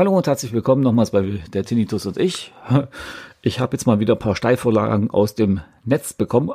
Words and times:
Hallo 0.00 0.16
und 0.16 0.26
herzlich 0.26 0.54
willkommen 0.54 0.82
nochmals 0.82 1.10
bei 1.10 1.20
der 1.52 1.64
Tinnitus 1.64 2.06
und 2.06 2.16
ich. 2.16 2.52
Ich 3.42 3.58
habe 3.58 3.74
jetzt 3.74 3.86
mal 3.86 4.00
wieder 4.00 4.16
ein 4.16 4.18
paar 4.18 4.36
Steilvorlagen 4.36 5.10
aus 5.10 5.34
dem 5.34 5.60
Netz 5.84 6.12
bekommen, 6.12 6.50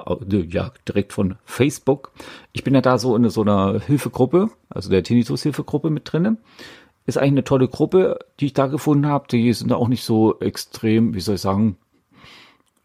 ja, 0.49 0.71
direkt 0.87 1.13
von 1.13 1.35
Facebook. 1.43 2.11
Ich 2.53 2.63
bin 2.63 2.75
ja 2.75 2.81
da 2.81 2.99
so 2.99 3.15
in 3.15 3.27
so 3.29 3.41
einer 3.41 3.79
Hilfegruppe, 3.79 4.49
also 4.69 4.91
der 4.91 5.03
Tinnitus-Hilfegruppe 5.03 5.89
mit 5.89 6.11
drinnen. 6.11 6.37
Ist 7.07 7.17
eigentlich 7.17 7.31
eine 7.31 7.43
tolle 7.43 7.67
Gruppe, 7.67 8.19
die 8.39 8.47
ich 8.47 8.53
da 8.53 8.67
gefunden 8.67 9.07
habe. 9.07 9.27
Die 9.29 9.51
sind 9.53 9.73
auch 9.73 9.87
nicht 9.87 10.03
so 10.03 10.39
extrem, 10.39 11.15
wie 11.15 11.21
soll 11.21 11.35
ich 11.35 11.41
sagen, 11.41 11.77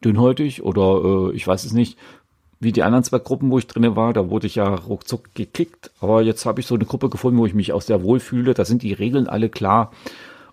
dünnhäutig 0.04 0.62
oder 0.62 1.30
äh, 1.30 1.36
ich 1.36 1.46
weiß 1.46 1.64
es 1.64 1.72
nicht, 1.72 1.98
wie 2.60 2.72
die 2.72 2.82
anderen 2.82 3.04
zwei 3.04 3.18
Gruppen, 3.18 3.50
wo 3.50 3.58
ich 3.58 3.66
drinne 3.66 3.96
war. 3.96 4.12
Da 4.12 4.28
wurde 4.28 4.46
ich 4.46 4.56
ja 4.56 4.74
ruckzuck 4.74 5.34
gekickt. 5.34 5.90
Aber 6.00 6.22
jetzt 6.22 6.44
habe 6.44 6.60
ich 6.60 6.66
so 6.66 6.74
eine 6.74 6.84
Gruppe 6.84 7.08
gefunden, 7.08 7.38
wo 7.38 7.46
ich 7.46 7.54
mich 7.54 7.72
auch 7.72 7.82
sehr 7.82 8.02
wohl 8.02 8.20
fühle. 8.20 8.52
Da 8.52 8.66
sind 8.66 8.82
die 8.82 8.92
Regeln 8.92 9.26
alle 9.26 9.48
klar. 9.48 9.92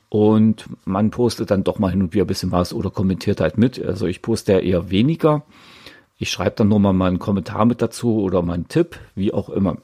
Und 0.09 0.65
man 0.85 1.11
postet 1.11 1.51
dann 1.51 1.65
doch 1.65 1.79
mal 1.79 1.91
hin 1.91 2.01
und 2.01 2.13
wieder 2.13 2.23
ein 2.23 2.27
bisschen 2.27 2.53
was 2.53 2.73
oder 2.73 2.89
kommentiert 2.89 3.41
halt 3.41 3.57
mit. 3.57 3.83
Also 3.83 4.07
ich 4.07 4.21
poste 4.21 4.53
ja 4.53 4.59
eher 4.59 4.89
weniger. 4.89 5.43
Ich 6.17 6.29
schreibe 6.29 6.55
dann 6.55 6.69
nur 6.69 6.79
mal 6.79 6.93
meinen 6.93 7.19
Kommentar 7.19 7.65
mit 7.65 7.81
dazu 7.81 8.21
oder 8.21 8.41
meinen 8.41 8.69
Tipp, 8.69 8.97
wie 9.15 9.33
auch 9.33 9.49
immer. 9.49 9.77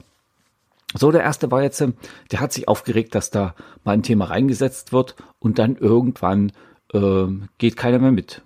So, 0.95 1.11
der 1.11 1.21
erste 1.21 1.51
war 1.51 1.61
jetzt, 1.61 1.83
der 2.31 2.39
hat 2.39 2.53
sich 2.53 2.67
aufgeregt, 2.67 3.15
dass 3.15 3.31
da 3.31 3.53
mal 3.83 3.93
ein 3.93 4.03
Thema 4.03 4.25
reingesetzt 4.25 4.93
wird 4.93 5.15
und 5.39 5.59
dann 5.59 5.75
irgendwann 5.75 6.51
äh, 6.93 7.25
geht 7.57 7.75
keiner 7.75 7.99
mehr 7.99 8.11
mit. 8.11 8.43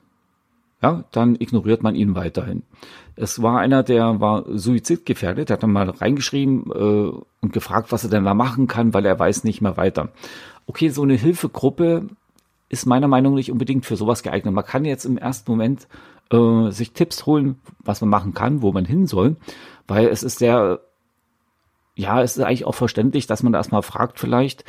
Ja, 0.81 1.05
dann 1.12 1.36
ignoriert 1.40 1.81
man 1.81 1.95
ihn 1.95 2.13
weiterhin. 2.13 2.62
Es 3.16 3.41
war 3.41 3.59
einer, 3.59 3.82
der 3.82 4.20
war 4.20 4.46
suizidgefährdet, 4.48 5.49
der 5.49 5.55
hat 5.55 5.63
dann 5.63 5.71
mal 5.71 5.90
reingeschrieben 5.90 6.65
äh, 6.71 7.12
und 7.41 7.54
gefragt, 7.54 7.91
was 7.91 8.04
er 8.04 8.12
denn 8.12 8.26
da 8.26 8.35
machen 8.35 8.68
kann, 8.68 8.93
weil 8.93 9.05
er 9.05 9.18
weiß 9.18 9.43
nicht 9.43 9.62
mehr 9.62 9.76
weiter 9.76 10.10
okay, 10.68 10.90
so 10.90 11.01
eine 11.01 11.16
Hilfegruppe 11.16 12.07
ist 12.70 12.85
meiner 12.85 13.07
Meinung 13.07 13.34
nach 13.34 13.38
nicht 13.38 13.51
unbedingt 13.51 13.85
für 13.85 13.96
sowas 13.96 14.21
geeignet. 14.21 14.54
Man 14.54 14.66
kann 14.66 14.85
jetzt 14.85 15.05
im 15.05 15.18
ersten 15.18 15.49
Moment 15.49 15.88
äh, 16.32 16.70
sich 16.70 16.91
Tipps 16.91 17.26
holen, 17.26 17.55
was 17.79 18.01
man 18.01 18.10
machen 18.10 18.34
kann, 18.34 18.62
wo 18.62 18.71
man 18.73 18.85
hin 18.85 19.07
soll, 19.07 19.38
weil 19.88 20.07
es 20.07 20.21
ist 20.21 20.40
sehr, 20.40 20.82
ja, 21.96 22.21
es 22.21 22.38
ist 22.38 22.44
eigentlich 22.44 22.66
auch 22.66 22.76
verständlich, 22.76 23.26
dass 23.26 23.41
man 23.41 23.54
da 23.54 23.60
erstmal 23.60 23.82
fragt 23.82 24.20
vielleicht, 24.20 24.66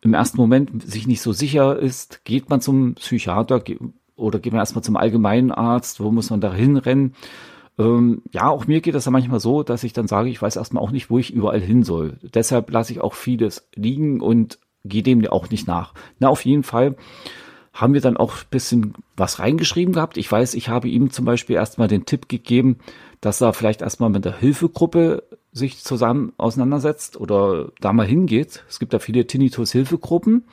im 0.00 0.14
ersten 0.14 0.36
Moment 0.36 0.82
sich 0.82 1.06
nicht 1.06 1.22
so 1.22 1.32
sicher 1.32 1.76
ist, 1.78 2.24
geht 2.24 2.50
man 2.50 2.60
zum 2.60 2.94
Psychiater 2.94 3.62
oder 4.18 4.38
geht 4.38 4.52
man 4.52 4.60
erstmal 4.60 4.84
zum 4.84 4.96
allgemeinen 4.96 5.50
Arzt, 5.52 6.00
wo 6.00 6.10
muss 6.10 6.30
man 6.30 6.40
da 6.40 6.52
hinrennen? 6.52 7.14
Ähm, 7.78 8.22
ja, 8.32 8.48
auch 8.48 8.66
mir 8.66 8.80
geht 8.80 8.94
das 8.94 9.04
ja 9.04 9.10
manchmal 9.10 9.40
so, 9.40 9.62
dass 9.62 9.84
ich 9.84 9.92
dann 9.92 10.08
sage, 10.08 10.28
ich 10.28 10.42
weiß 10.42 10.56
erstmal 10.56 10.82
auch 10.82 10.90
nicht, 10.90 11.10
wo 11.10 11.18
ich 11.18 11.32
überall 11.32 11.60
hin 11.60 11.84
soll. 11.84 12.18
Deshalb 12.34 12.70
lasse 12.70 12.92
ich 12.92 13.00
auch 13.00 13.14
vieles 13.14 13.68
liegen 13.74 14.20
und 14.20 14.58
gehe 14.84 15.02
dem 15.02 15.24
auch 15.28 15.50
nicht 15.50 15.66
nach. 15.66 15.94
Na, 16.18 16.28
auf 16.28 16.44
jeden 16.44 16.64
Fall 16.64 16.96
haben 17.72 17.94
wir 17.94 18.00
dann 18.00 18.16
auch 18.16 18.34
ein 18.34 18.50
bisschen 18.50 18.94
was 19.16 19.38
reingeschrieben 19.38 19.94
gehabt. 19.94 20.16
Ich 20.16 20.30
weiß, 20.30 20.54
ich 20.54 20.68
habe 20.68 20.88
ihm 20.88 21.10
zum 21.10 21.24
Beispiel 21.24 21.54
erstmal 21.54 21.86
den 21.86 22.06
Tipp 22.06 22.28
gegeben, 22.28 22.78
dass 23.20 23.40
er 23.40 23.52
vielleicht 23.52 23.82
erstmal 23.82 24.10
mit 24.10 24.24
der 24.24 24.38
Hilfegruppe 24.38 25.22
sich 25.52 25.82
zusammen 25.82 26.32
auseinandersetzt 26.38 27.20
oder 27.20 27.70
da 27.80 27.92
mal 27.92 28.06
hingeht. 28.06 28.64
Es 28.68 28.80
gibt 28.80 28.92
da 28.92 28.98
viele 28.98 29.26
Tinnitus-Hilfegruppen, 29.26 30.44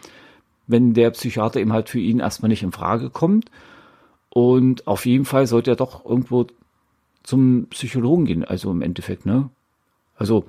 wenn 0.67 0.93
der 0.93 1.11
Psychiater 1.11 1.59
eben 1.59 1.73
halt 1.73 1.89
für 1.89 1.99
ihn 1.99 2.19
erstmal 2.19 2.49
nicht 2.49 2.63
in 2.63 2.71
Frage 2.71 3.09
kommt. 3.09 3.49
Und 4.29 4.87
auf 4.87 5.05
jeden 5.05 5.25
Fall 5.25 5.47
sollte 5.47 5.71
er 5.71 5.75
doch 5.75 6.05
irgendwo 6.05 6.47
zum 7.23 7.67
Psychologen 7.69 8.25
gehen, 8.25 8.43
also 8.43 8.71
im 8.71 8.81
Endeffekt, 8.81 9.25
ne? 9.25 9.49
Also 10.17 10.45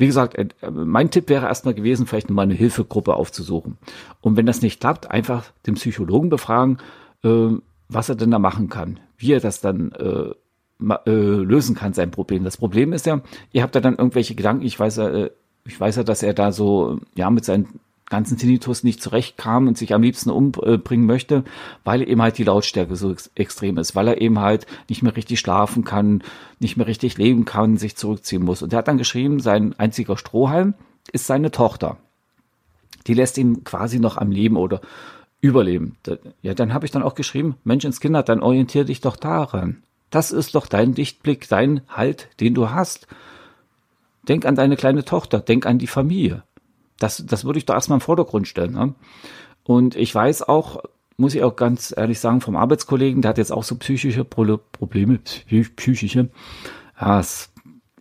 wie 0.00 0.06
gesagt, 0.06 0.34
äh, 0.36 0.48
mein 0.70 1.10
Tipp 1.10 1.28
wäre 1.28 1.46
erstmal 1.46 1.74
gewesen, 1.74 2.06
vielleicht 2.06 2.30
mal 2.30 2.42
eine 2.42 2.54
Hilfegruppe 2.54 3.14
aufzusuchen. 3.14 3.76
Und 4.22 4.36
wenn 4.36 4.46
das 4.46 4.62
nicht 4.62 4.80
klappt, 4.80 5.10
einfach 5.10 5.52
den 5.66 5.74
Psychologen 5.74 6.30
befragen, 6.30 6.78
äh, 7.22 7.48
was 7.88 8.08
er 8.08 8.14
denn 8.14 8.30
da 8.30 8.38
machen 8.38 8.70
kann, 8.70 8.98
wie 9.18 9.32
er 9.32 9.40
das 9.40 9.60
dann 9.60 9.92
äh, 9.92 10.30
äh, 11.06 11.10
lösen 11.10 11.74
kann, 11.74 11.92
sein 11.92 12.10
Problem. 12.10 12.44
Das 12.44 12.56
Problem 12.56 12.94
ist 12.94 13.04
ja, 13.04 13.20
ihr 13.52 13.62
habt 13.62 13.74
da 13.74 13.80
dann 13.80 13.96
irgendwelche 13.96 14.34
Gedanken, 14.34 14.64
ich 14.64 14.80
weiß 14.80 14.96
ja, 14.96 15.08
äh, 15.10 15.30
ich 15.66 15.78
weiß 15.78 15.96
ja, 15.96 16.02
dass 16.02 16.22
er 16.22 16.32
da 16.32 16.52
so, 16.52 17.00
ja, 17.14 17.28
mit 17.28 17.44
seinen 17.44 17.80
ganzen 18.10 18.36
Tinnitus 18.36 18.84
nicht 18.84 19.00
zurechtkam 19.00 19.68
und 19.68 19.78
sich 19.78 19.94
am 19.94 20.02
liebsten 20.02 20.30
umbringen 20.30 21.06
möchte, 21.06 21.44
weil 21.84 22.06
eben 22.06 22.20
halt 22.20 22.36
die 22.36 22.44
Lautstärke 22.44 22.96
so 22.96 23.14
extrem 23.36 23.78
ist, 23.78 23.94
weil 23.94 24.08
er 24.08 24.20
eben 24.20 24.38
halt 24.40 24.66
nicht 24.88 25.02
mehr 25.02 25.16
richtig 25.16 25.40
schlafen 25.40 25.84
kann, 25.84 26.22
nicht 26.58 26.76
mehr 26.76 26.86
richtig 26.86 27.16
leben 27.16 27.46
kann, 27.46 27.78
sich 27.78 27.96
zurückziehen 27.96 28.44
muss. 28.44 28.62
Und 28.62 28.72
er 28.72 28.80
hat 28.80 28.88
dann 28.88 28.98
geschrieben, 28.98 29.40
sein 29.40 29.74
einziger 29.78 30.18
Strohhalm 30.18 30.74
ist 31.12 31.26
seine 31.26 31.50
Tochter. 31.50 31.96
Die 33.06 33.14
lässt 33.14 33.38
ihn 33.38 33.64
quasi 33.64 33.98
noch 33.98 34.18
am 34.18 34.30
Leben 34.30 34.56
oder 34.56 34.80
überleben. 35.40 35.96
Ja, 36.42 36.52
dann 36.52 36.74
habe 36.74 36.84
ich 36.84 36.92
dann 36.92 37.02
auch 37.02 37.14
geschrieben, 37.14 37.56
Menschenskinder, 37.64 38.22
dann 38.22 38.42
orientier 38.42 38.84
dich 38.84 39.00
doch 39.00 39.16
daran. 39.16 39.82
Das 40.10 40.32
ist 40.32 40.56
doch 40.56 40.66
dein 40.66 40.94
Lichtblick, 40.94 41.48
dein 41.48 41.82
Halt, 41.88 42.28
den 42.40 42.54
du 42.54 42.70
hast. 42.70 43.06
Denk 44.28 44.44
an 44.44 44.56
deine 44.56 44.76
kleine 44.76 45.04
Tochter, 45.04 45.40
denk 45.40 45.64
an 45.64 45.78
die 45.78 45.86
Familie. 45.86 46.42
Das, 47.00 47.24
das 47.26 47.44
würde 47.44 47.58
ich 47.58 47.66
doch 47.66 47.74
erstmal 47.74 47.96
im 47.96 48.02
Vordergrund 48.02 48.46
stellen. 48.46 48.72
Ne? 48.72 48.94
Und 49.64 49.96
ich 49.96 50.14
weiß 50.14 50.42
auch, 50.42 50.84
muss 51.16 51.34
ich 51.34 51.42
auch 51.42 51.56
ganz 51.56 51.92
ehrlich 51.96 52.20
sagen, 52.20 52.40
vom 52.40 52.56
Arbeitskollegen, 52.56 53.22
der 53.22 53.30
hat 53.30 53.38
jetzt 53.38 53.52
auch 53.52 53.64
so 53.64 53.74
psychische 53.76 54.24
Pro 54.24 54.58
Probleme, 54.72 55.18
psychische. 55.18 56.30
Ja, 57.00 57.20
es 57.20 57.52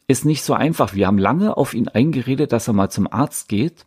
ist 0.07 0.25
nicht 0.25 0.43
so 0.43 0.53
einfach. 0.53 0.93
Wir 0.93 1.07
haben 1.07 1.17
lange 1.17 1.57
auf 1.57 1.73
ihn 1.73 1.87
eingeredet, 1.87 2.51
dass 2.51 2.67
er 2.67 2.73
mal 2.73 2.89
zum 2.89 3.11
Arzt 3.11 3.49
geht. 3.49 3.85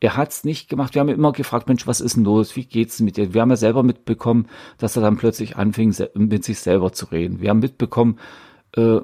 Er 0.00 0.16
hat 0.16 0.30
es 0.30 0.44
nicht 0.44 0.68
gemacht. 0.68 0.94
Wir 0.94 1.00
haben 1.00 1.08
immer 1.08 1.32
gefragt, 1.32 1.68
Mensch, 1.68 1.86
was 1.86 2.00
ist 2.00 2.16
denn 2.16 2.24
los? 2.24 2.56
Wie 2.56 2.64
geht's 2.64 3.00
mit 3.00 3.16
dir? 3.16 3.32
Wir 3.32 3.40
haben 3.40 3.50
ja 3.50 3.56
selber 3.56 3.82
mitbekommen, 3.82 4.48
dass 4.78 4.96
er 4.96 5.02
dann 5.02 5.16
plötzlich 5.16 5.56
anfing, 5.56 5.94
mit 6.14 6.44
sich 6.44 6.58
selber 6.58 6.92
zu 6.92 7.06
reden. 7.06 7.40
Wir 7.40 7.50
haben 7.50 7.60
mitbekommen, 7.60 8.18
äh, 8.76 9.00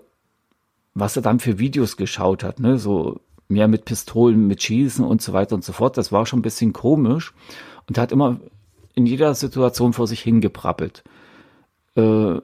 was 0.93 1.17
er 1.17 1.23
dann 1.23 1.39
für 1.41 1.59
Videos 1.59 1.97
geschaut 1.97 2.43
hat, 2.43 2.61
ne? 2.61 2.79
So 2.79 3.21
mehr 3.51 3.69
mit 3.69 3.85
Pistolen, 3.85 4.47
mit 4.47 4.63
Schießen 4.63 5.05
und 5.05 5.23
so 5.23 5.33
weiter 5.33 5.55
und 5.55 5.65
so 5.65 5.73
fort. 5.73 5.97
Das 5.97 6.13
war 6.13 6.27
schon 6.27 6.41
ein 6.41 6.43
bisschen 6.43 6.73
komisch. 6.73 7.35
Und 7.89 7.99
hat 7.99 8.13
immer 8.13 8.41
in 8.95 9.07
jeder 9.07 9.35
Situation 9.35 9.93
vor 9.93 10.07
sich 10.07 10.21
hingeprappelt. 10.21 11.03
Äh, 11.97 12.39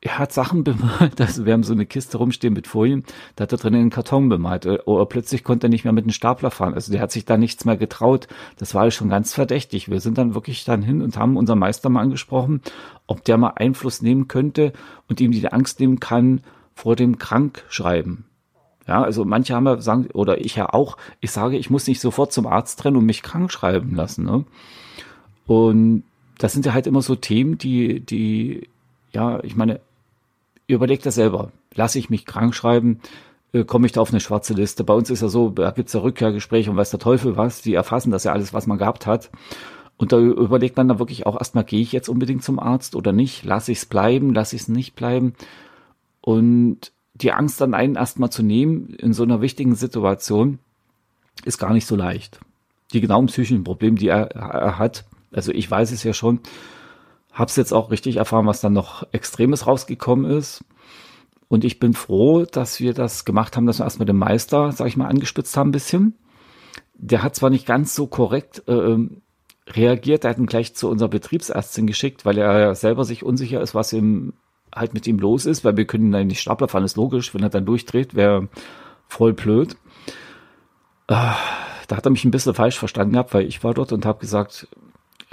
er 0.00 0.18
hat 0.18 0.32
Sachen 0.32 0.64
bemalt, 0.64 1.20
also 1.20 1.44
wir 1.44 1.52
haben 1.52 1.64
so 1.64 1.72
eine 1.72 1.86
Kiste 1.86 2.18
rumstehen 2.18 2.54
mit 2.54 2.66
Folien, 2.66 3.04
da 3.36 3.42
hat 3.42 3.52
er 3.52 3.58
drin 3.58 3.74
einen 3.74 3.90
Karton 3.90 4.28
bemalt. 4.28 4.66
Oder 4.66 4.86
oh, 4.86 5.04
plötzlich 5.04 5.44
konnte 5.44 5.66
er 5.66 5.70
nicht 5.70 5.84
mehr 5.84 5.92
mit 5.92 6.04
einem 6.04 6.12
Stapler 6.12 6.50
fahren. 6.50 6.74
Also 6.74 6.92
der 6.92 7.00
hat 7.00 7.12
sich 7.12 7.24
da 7.24 7.36
nichts 7.36 7.64
mehr 7.64 7.76
getraut. 7.76 8.28
Das 8.56 8.74
war 8.74 8.90
schon 8.90 9.08
ganz 9.08 9.34
verdächtig. 9.34 9.90
Wir 9.90 10.00
sind 10.00 10.18
dann 10.18 10.34
wirklich 10.34 10.64
dann 10.64 10.82
hin 10.82 11.02
und 11.02 11.16
haben 11.16 11.36
unseren 11.36 11.58
Meister 11.58 11.88
mal 11.88 12.02
angesprochen, 12.02 12.62
ob 13.06 13.24
der 13.24 13.38
mal 13.38 13.54
Einfluss 13.56 14.02
nehmen 14.02 14.28
könnte 14.28 14.72
und 15.08 15.20
ihm 15.20 15.32
die 15.32 15.52
Angst 15.52 15.80
nehmen 15.80 16.00
kann 16.00 16.42
vor 16.74 16.94
dem 16.94 17.18
Krankschreiben. 17.18 18.24
Ja, 18.88 19.02
also 19.02 19.26
manche 19.26 19.54
haben 19.54 19.66
ja 19.66 19.80
sagen, 19.82 20.08
oder 20.14 20.40
ich 20.40 20.56
ja 20.56 20.72
auch, 20.72 20.96
ich 21.20 21.30
sage, 21.30 21.58
ich 21.58 21.68
muss 21.68 21.86
nicht 21.86 22.00
sofort 22.00 22.32
zum 22.32 22.46
Arzt 22.46 22.84
rennen 22.84 22.96
und 22.96 23.04
mich 23.04 23.22
krank 23.22 23.52
schreiben 23.52 23.94
lassen. 23.94 24.24
Ne? 24.24 24.44
Und 25.46 26.04
das 26.38 26.54
sind 26.54 26.64
ja 26.64 26.72
halt 26.72 26.86
immer 26.86 27.02
so 27.02 27.14
Themen, 27.14 27.58
die, 27.58 28.00
die, 28.00 28.66
ja, 29.12 29.44
ich 29.44 29.56
meine, 29.56 29.80
überlegt 30.66 31.04
das 31.04 31.16
selber. 31.16 31.52
Lasse 31.74 31.98
ich 31.98 32.08
mich 32.08 32.24
krank 32.24 32.54
schreiben, 32.54 33.00
äh, 33.52 33.64
komme 33.64 33.84
ich 33.84 33.92
da 33.92 34.00
auf 34.00 34.10
eine 34.10 34.20
schwarze 34.20 34.54
Liste. 34.54 34.84
Bei 34.84 34.94
uns 34.94 35.10
ist 35.10 35.20
ja 35.20 35.28
so, 35.28 35.50
da 35.50 35.70
gibt's 35.70 35.92
ja 35.92 36.00
Rückkehrgespräche 36.00 36.70
und 36.70 36.78
weiß 36.78 36.90
der 36.90 37.00
Teufel 37.00 37.36
was, 37.36 37.60
die 37.60 37.74
erfassen 37.74 38.10
das 38.10 38.24
ja 38.24 38.32
alles, 38.32 38.54
was 38.54 38.66
man 38.66 38.78
gehabt 38.78 39.06
hat. 39.06 39.30
Und 39.98 40.12
da 40.12 40.18
überlegt 40.18 40.78
man 40.78 40.88
dann 40.88 40.98
wirklich 40.98 41.26
auch 41.26 41.36
erstmal, 41.36 41.64
gehe 41.64 41.80
ich 41.82 41.92
jetzt 41.92 42.08
unbedingt 42.08 42.42
zum 42.42 42.58
Arzt 42.58 42.96
oder 42.96 43.12
nicht? 43.12 43.44
Lasse 43.44 43.72
ich 43.72 43.78
es 43.78 43.86
bleiben, 43.86 44.32
lasse 44.32 44.56
ich 44.56 44.62
es 44.62 44.68
nicht 44.68 44.94
bleiben? 44.94 45.34
Und 46.22 46.92
die 47.20 47.32
Angst 47.32 47.60
dann 47.60 47.74
einen 47.74 47.96
erstmal 47.96 48.30
zu 48.30 48.42
nehmen 48.42 48.94
in 48.94 49.12
so 49.12 49.22
einer 49.22 49.40
wichtigen 49.40 49.74
Situation 49.74 50.58
ist 51.44 51.58
gar 51.58 51.72
nicht 51.72 51.86
so 51.86 51.96
leicht. 51.96 52.40
Die 52.92 53.00
genauen 53.00 53.26
psychischen 53.26 53.64
Probleme, 53.64 53.96
die 53.96 54.08
er, 54.08 54.30
er 54.34 54.78
hat, 54.78 55.04
also 55.32 55.52
ich 55.52 55.70
weiß 55.70 55.92
es 55.92 56.02
ja 56.02 56.12
schon, 56.12 56.40
habe 57.32 57.48
es 57.48 57.56
jetzt 57.56 57.72
auch 57.72 57.90
richtig 57.90 58.16
erfahren, 58.16 58.46
was 58.46 58.60
dann 58.60 58.72
noch 58.72 59.06
Extremes 59.12 59.66
rausgekommen 59.66 60.30
ist. 60.30 60.64
Und 61.48 61.64
ich 61.64 61.78
bin 61.78 61.94
froh, 61.94 62.44
dass 62.44 62.80
wir 62.80 62.94
das 62.94 63.24
gemacht 63.24 63.56
haben, 63.56 63.66
dass 63.66 63.78
wir 63.78 63.84
erstmal 63.84 64.06
den 64.06 64.16
Meister, 64.16 64.72
sag 64.72 64.86
ich 64.86 64.96
mal, 64.96 65.06
angespitzt 65.06 65.56
haben 65.56 65.68
ein 65.68 65.72
bisschen. 65.72 66.14
Der 66.94 67.22
hat 67.22 67.36
zwar 67.36 67.50
nicht 67.50 67.66
ganz 67.66 67.94
so 67.94 68.06
korrekt 68.06 68.64
äh, 68.66 68.96
reagiert, 69.68 70.24
er 70.24 70.30
hat 70.30 70.38
ihn 70.38 70.46
gleich 70.46 70.74
zu 70.74 70.88
unserer 70.88 71.08
Betriebsärztin 71.08 71.86
geschickt, 71.86 72.24
weil 72.24 72.38
er 72.38 72.74
selber 72.74 73.04
sich 73.04 73.24
unsicher 73.24 73.60
ist, 73.60 73.74
was 73.74 73.92
ihm 73.92 74.32
halt 74.74 74.94
mit 74.94 75.06
ihm 75.06 75.18
los 75.18 75.46
ist, 75.46 75.64
weil 75.64 75.76
wir 75.76 75.86
können 75.86 76.12
dann 76.12 76.26
nicht 76.26 76.40
Stapler 76.40 76.68
fahren, 76.68 76.84
ist 76.84 76.96
logisch, 76.96 77.34
wenn 77.34 77.42
er 77.42 77.50
dann 77.50 77.66
durchdreht, 77.66 78.14
wäre 78.14 78.48
voll 79.08 79.32
blöd. 79.32 79.76
Ah, 81.06 81.36
da 81.88 81.96
hat 81.96 82.06
er 82.06 82.10
mich 82.10 82.24
ein 82.24 82.30
bisschen 82.30 82.54
falsch 82.54 82.78
verstanden 82.78 83.14
gehabt, 83.14 83.34
weil 83.34 83.46
ich 83.46 83.64
war 83.64 83.74
dort 83.74 83.92
und 83.92 84.04
habe 84.04 84.20
gesagt, 84.20 84.68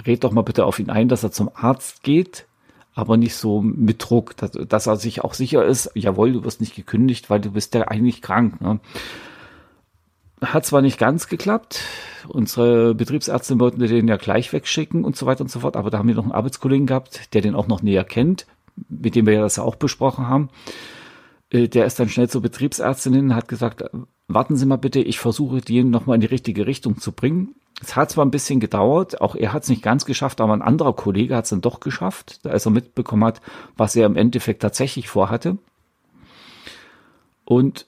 red 0.06 0.24
doch 0.24 0.32
mal 0.32 0.42
bitte 0.42 0.64
auf 0.64 0.78
ihn 0.78 0.90
ein, 0.90 1.08
dass 1.08 1.22
er 1.22 1.30
zum 1.30 1.50
Arzt 1.54 2.02
geht, 2.02 2.46
aber 2.94 3.18
nicht 3.18 3.36
so 3.36 3.60
mit 3.60 4.08
Druck, 4.08 4.36
dass, 4.38 4.52
dass 4.52 4.86
er 4.86 4.96
sich 4.96 5.22
auch 5.22 5.34
sicher 5.34 5.64
ist, 5.64 5.90
jawohl, 5.94 6.32
du 6.32 6.44
wirst 6.44 6.60
nicht 6.60 6.74
gekündigt, 6.74 7.28
weil 7.28 7.40
du 7.40 7.50
bist 7.50 7.74
ja 7.74 7.82
eigentlich 7.82 8.22
krank. 8.22 8.60
Ne? 8.60 8.80
Hat 10.40 10.64
zwar 10.64 10.80
nicht 10.80 10.98
ganz 10.98 11.28
geklappt, 11.28 11.82
unsere 12.28 12.94
Betriebsärztin 12.94 13.60
wollten 13.60 13.80
den 13.80 14.08
ja 14.08 14.16
gleich 14.16 14.52
wegschicken 14.52 15.04
und 15.04 15.16
so 15.16 15.26
weiter 15.26 15.42
und 15.42 15.50
so 15.50 15.60
fort, 15.60 15.76
aber 15.76 15.90
da 15.90 15.98
haben 15.98 16.08
wir 16.08 16.14
noch 16.14 16.24
einen 16.24 16.32
Arbeitskollegen 16.32 16.86
gehabt, 16.86 17.34
der 17.34 17.42
den 17.42 17.54
auch 17.54 17.68
noch 17.68 17.82
näher 17.82 18.04
kennt, 18.04 18.46
mit 18.88 19.14
dem 19.14 19.26
wir 19.26 19.34
ja 19.34 19.40
das 19.40 19.58
auch 19.58 19.76
besprochen 19.76 20.28
haben. 20.28 20.48
Äh, 21.50 21.68
der 21.68 21.86
ist 21.86 21.98
dann 21.98 22.08
schnell 22.08 22.28
zur 22.28 22.42
Betriebsärztin 22.42 23.14
hin, 23.14 23.34
hat 23.34 23.48
gesagt, 23.48 23.84
warten 24.28 24.56
Sie 24.56 24.66
mal 24.66 24.76
bitte, 24.76 25.00
ich 25.00 25.18
versuche 25.18 25.60
den 25.60 25.90
nochmal 25.90 26.16
in 26.16 26.20
die 26.20 26.26
richtige 26.26 26.66
Richtung 26.66 26.98
zu 26.98 27.12
bringen. 27.12 27.54
Es 27.80 27.94
hat 27.94 28.10
zwar 28.10 28.24
ein 28.24 28.30
bisschen 28.30 28.58
gedauert, 28.58 29.20
auch 29.20 29.34
er 29.34 29.52
hat 29.52 29.64
es 29.64 29.68
nicht 29.68 29.82
ganz 29.82 30.06
geschafft, 30.06 30.40
aber 30.40 30.54
ein 30.54 30.62
anderer 30.62 30.94
Kollege 30.94 31.36
hat 31.36 31.44
es 31.44 31.50
dann 31.50 31.60
doch 31.60 31.80
geschafft, 31.80 32.40
als 32.44 32.64
er 32.64 32.72
mitbekommen 32.72 33.24
hat, 33.24 33.42
was 33.76 33.94
er 33.96 34.06
im 34.06 34.16
Endeffekt 34.16 34.62
tatsächlich 34.62 35.08
vorhatte. 35.08 35.58
Und 37.44 37.86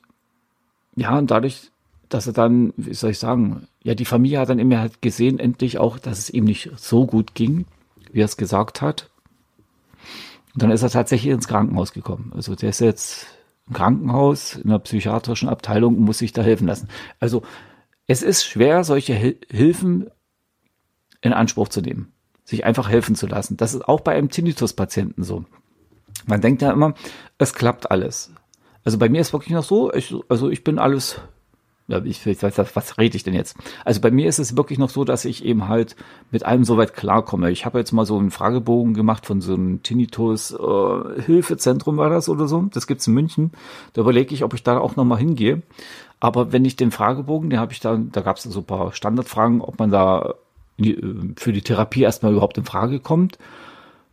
ja, 0.94 1.16
und 1.18 1.30
dadurch, 1.30 1.70
dass 2.08 2.26
er 2.26 2.32
dann, 2.32 2.74
wie 2.76 2.94
soll 2.94 3.10
ich 3.10 3.18
sagen, 3.18 3.66
ja, 3.82 3.94
die 3.94 4.04
Familie 4.04 4.40
hat 4.40 4.50
dann 4.50 4.58
immer 4.58 4.78
halt 4.78 5.00
gesehen, 5.00 5.38
endlich 5.38 5.78
auch, 5.78 5.98
dass 5.98 6.18
es 6.18 6.30
ihm 6.30 6.44
nicht 6.44 6.70
so 6.76 7.06
gut 7.06 7.34
ging, 7.34 7.64
wie 8.12 8.20
er 8.20 8.26
es 8.26 8.36
gesagt 8.36 8.82
hat. 8.82 9.08
Und 10.58 10.62
dann 10.62 10.70
ist 10.72 10.82
er 10.82 10.90
tatsächlich 10.90 11.32
ins 11.32 11.46
Krankenhaus 11.46 11.92
gekommen. 11.92 12.32
Also 12.34 12.56
der 12.56 12.70
ist 12.70 12.80
jetzt 12.80 13.28
im 13.68 13.74
Krankenhaus, 13.74 14.56
in 14.56 14.70
der 14.70 14.80
psychiatrischen 14.80 15.48
Abteilung 15.48 15.96
und 15.96 16.02
muss 16.02 16.18
sich 16.18 16.32
da 16.32 16.42
helfen 16.42 16.66
lassen. 16.66 16.88
Also 17.20 17.42
es 18.08 18.24
ist 18.24 18.44
schwer, 18.44 18.82
solche 18.82 19.14
Hilfen 19.14 20.10
in 21.20 21.32
Anspruch 21.32 21.68
zu 21.68 21.80
nehmen, 21.80 22.10
sich 22.42 22.64
einfach 22.64 22.88
helfen 22.88 23.14
zu 23.14 23.28
lassen. 23.28 23.56
Das 23.56 23.72
ist 23.72 23.86
auch 23.86 24.00
bei 24.00 24.16
einem 24.16 24.30
Tinnitus-Patienten 24.30 25.22
so. 25.22 25.44
Man 26.26 26.40
denkt 26.40 26.60
ja 26.60 26.72
immer, 26.72 26.94
es 27.38 27.54
klappt 27.54 27.92
alles. 27.92 28.32
Also 28.82 28.98
bei 28.98 29.08
mir 29.08 29.20
ist 29.20 29.32
wirklich 29.32 29.54
noch 29.54 29.62
so, 29.62 29.94
ich, 29.94 30.12
also 30.28 30.50
ich 30.50 30.64
bin 30.64 30.80
alles 30.80 31.20
ich, 32.04 32.26
ich 32.26 32.42
weiß, 32.42 32.58
was 32.74 32.98
rede 32.98 33.16
ich 33.16 33.22
denn 33.22 33.34
jetzt? 33.34 33.56
Also 33.84 34.00
bei 34.00 34.10
mir 34.10 34.28
ist 34.28 34.38
es 34.38 34.56
wirklich 34.56 34.78
noch 34.78 34.90
so, 34.90 35.04
dass 35.04 35.24
ich 35.24 35.44
eben 35.44 35.68
halt 35.68 35.96
mit 36.30 36.44
allem 36.44 36.64
soweit 36.64 36.94
klarkomme. 36.94 37.50
Ich 37.50 37.64
habe 37.64 37.78
jetzt 37.78 37.92
mal 37.92 38.04
so 38.04 38.18
einen 38.18 38.30
Fragebogen 38.30 38.94
gemacht 38.94 39.24
von 39.24 39.40
so 39.40 39.54
einem 39.54 39.82
Tinnitus 39.82 40.52
äh, 40.52 41.22
Hilfezentrum 41.22 41.96
war 41.96 42.10
das 42.10 42.28
oder 42.28 42.46
so. 42.46 42.62
Das 42.72 42.86
gibt's 42.86 43.06
in 43.06 43.14
München. 43.14 43.52
Da 43.94 44.02
überlege 44.02 44.34
ich, 44.34 44.44
ob 44.44 44.52
ich 44.54 44.62
da 44.62 44.78
auch 44.78 44.96
noch 44.96 45.04
mal 45.04 45.18
hingehe. 45.18 45.62
Aber 46.20 46.52
wenn 46.52 46.64
ich 46.64 46.76
den 46.76 46.90
Fragebogen, 46.90 47.48
den 47.48 47.60
habe 47.60 47.72
ich 47.72 47.80
da, 47.80 47.96
da 47.96 48.20
gab 48.20 48.36
es 48.36 48.42
so 48.42 48.60
ein 48.60 48.66
paar 48.66 48.92
Standardfragen, 48.92 49.62
ob 49.62 49.78
man 49.78 49.90
da 49.90 50.34
äh, 50.78 50.96
für 51.36 51.52
die 51.52 51.62
Therapie 51.62 52.02
erstmal 52.02 52.32
überhaupt 52.32 52.58
in 52.58 52.64
Frage 52.64 53.00
kommt. 53.00 53.38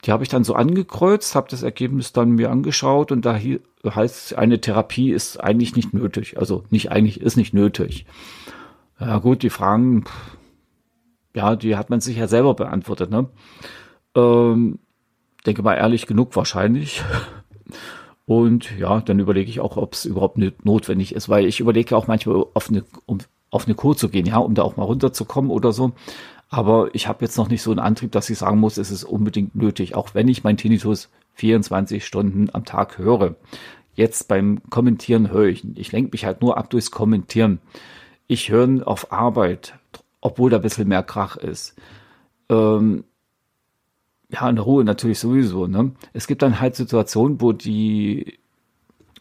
Die 0.06 0.12
habe 0.12 0.24
ich 0.24 0.30
dann 0.30 0.44
so 0.44 0.54
angekreuzt, 0.54 1.34
habe 1.34 1.50
das 1.50 1.64
Ergebnis 1.64 2.14
dann 2.14 2.32
mir 2.32 2.52
angeschaut 2.52 3.12
und 3.12 3.26
da 3.26 3.40
heißt, 3.88 4.38
eine 4.38 4.62
Therapie 4.62 5.12
ist 5.12 5.38
eigentlich 5.38 5.76
nicht 5.76 5.94
nötig. 5.94 6.38
Also 6.38 6.64
nicht 6.70 6.92
eigentlich, 6.92 7.22
ist 7.22 7.38
nicht 7.38 7.54
nötig. 7.54 8.06
Ja 9.00 9.18
gut, 9.18 9.42
die 9.42 9.50
Fragen, 9.50 10.06
ja, 11.36 11.56
die 11.56 11.76
hat 11.76 11.90
man 11.90 12.02
sich 12.02 12.18
ja 12.18 12.28
selber 12.28 12.54
beantwortet. 12.54 13.10
Ne? 13.10 13.30
Ähm, 14.16 14.80
denke 15.46 15.64
mal 15.64 15.76
ehrlich 15.76 16.06
genug 16.06 16.36
wahrscheinlich. 16.36 17.04
Und 18.28 18.76
ja, 18.78 19.02
dann 19.02 19.20
überlege 19.20 19.50
ich 19.50 19.60
auch, 19.60 19.78
ob 19.78 19.94
es 19.94 20.06
überhaupt 20.06 20.40
notwendig 20.64 21.14
ist, 21.14 21.30
weil 21.30 21.46
ich 21.46 21.60
überlege 21.60 21.96
auch 21.96 22.08
manchmal 22.08 22.44
auf 22.54 22.70
eine, 22.70 22.84
um 23.06 23.20
auf 23.52 23.66
eine 23.66 23.76
Kur 23.76 23.96
zu 23.96 24.10
gehen, 24.10 24.26
ja, 24.26 24.38
um 24.38 24.56
da 24.56 24.64
auch 24.64 24.78
mal 24.78 24.84
runterzukommen 24.84 25.52
oder 25.52 25.72
so. 25.72 25.94
Aber 26.50 26.94
ich 26.94 27.08
habe 27.08 27.26
jetzt 27.26 27.38
noch 27.38 27.50
nicht 27.50 27.62
so 27.62 27.72
einen 27.72 27.80
Antrieb, 27.80 28.12
dass 28.12 28.30
ich 28.30 28.38
sagen 28.38 28.60
muss, 28.60 28.78
es 28.78 28.92
ist 28.92 29.04
unbedingt 29.04 29.56
nötig, 29.56 29.96
auch 29.96 30.14
wenn 30.14 30.28
ich 30.28 30.44
mein 30.44 30.58
Tinnitus 30.58 31.10
24 31.34 32.06
Stunden 32.06 32.50
am 32.54 32.66
Tag 32.66 32.98
höre. 32.98 33.36
Jetzt 33.94 34.28
beim 34.28 34.62
Kommentieren 34.70 35.32
höre 35.32 35.48
ich, 35.48 35.66
ich 35.78 35.92
lenke 35.92 36.12
mich 36.12 36.26
halt 36.26 36.42
nur 36.42 36.58
ab 36.58 36.70
durchs 36.70 36.92
Kommentieren. 36.92 37.60
Ich 38.28 38.50
höre 38.50 38.88
auf 38.88 39.12
Arbeit, 39.12 39.76
obwohl 40.22 40.50
da 40.50 40.58
ein 40.58 40.62
bisschen 40.62 40.88
mehr 40.88 41.04
Krach 41.04 41.38
ist. 41.38 41.76
Ähm, 42.50 43.06
ja, 44.30 44.50
in 44.50 44.58
Ruhe 44.58 44.84
natürlich 44.84 45.20
sowieso. 45.20 45.68
Ne? 45.68 45.92
Es 46.14 46.28
gibt 46.28 46.42
dann 46.42 46.60
halt 46.60 46.76
Situationen, 46.76 47.42
wo 47.42 47.54
die 47.54 48.40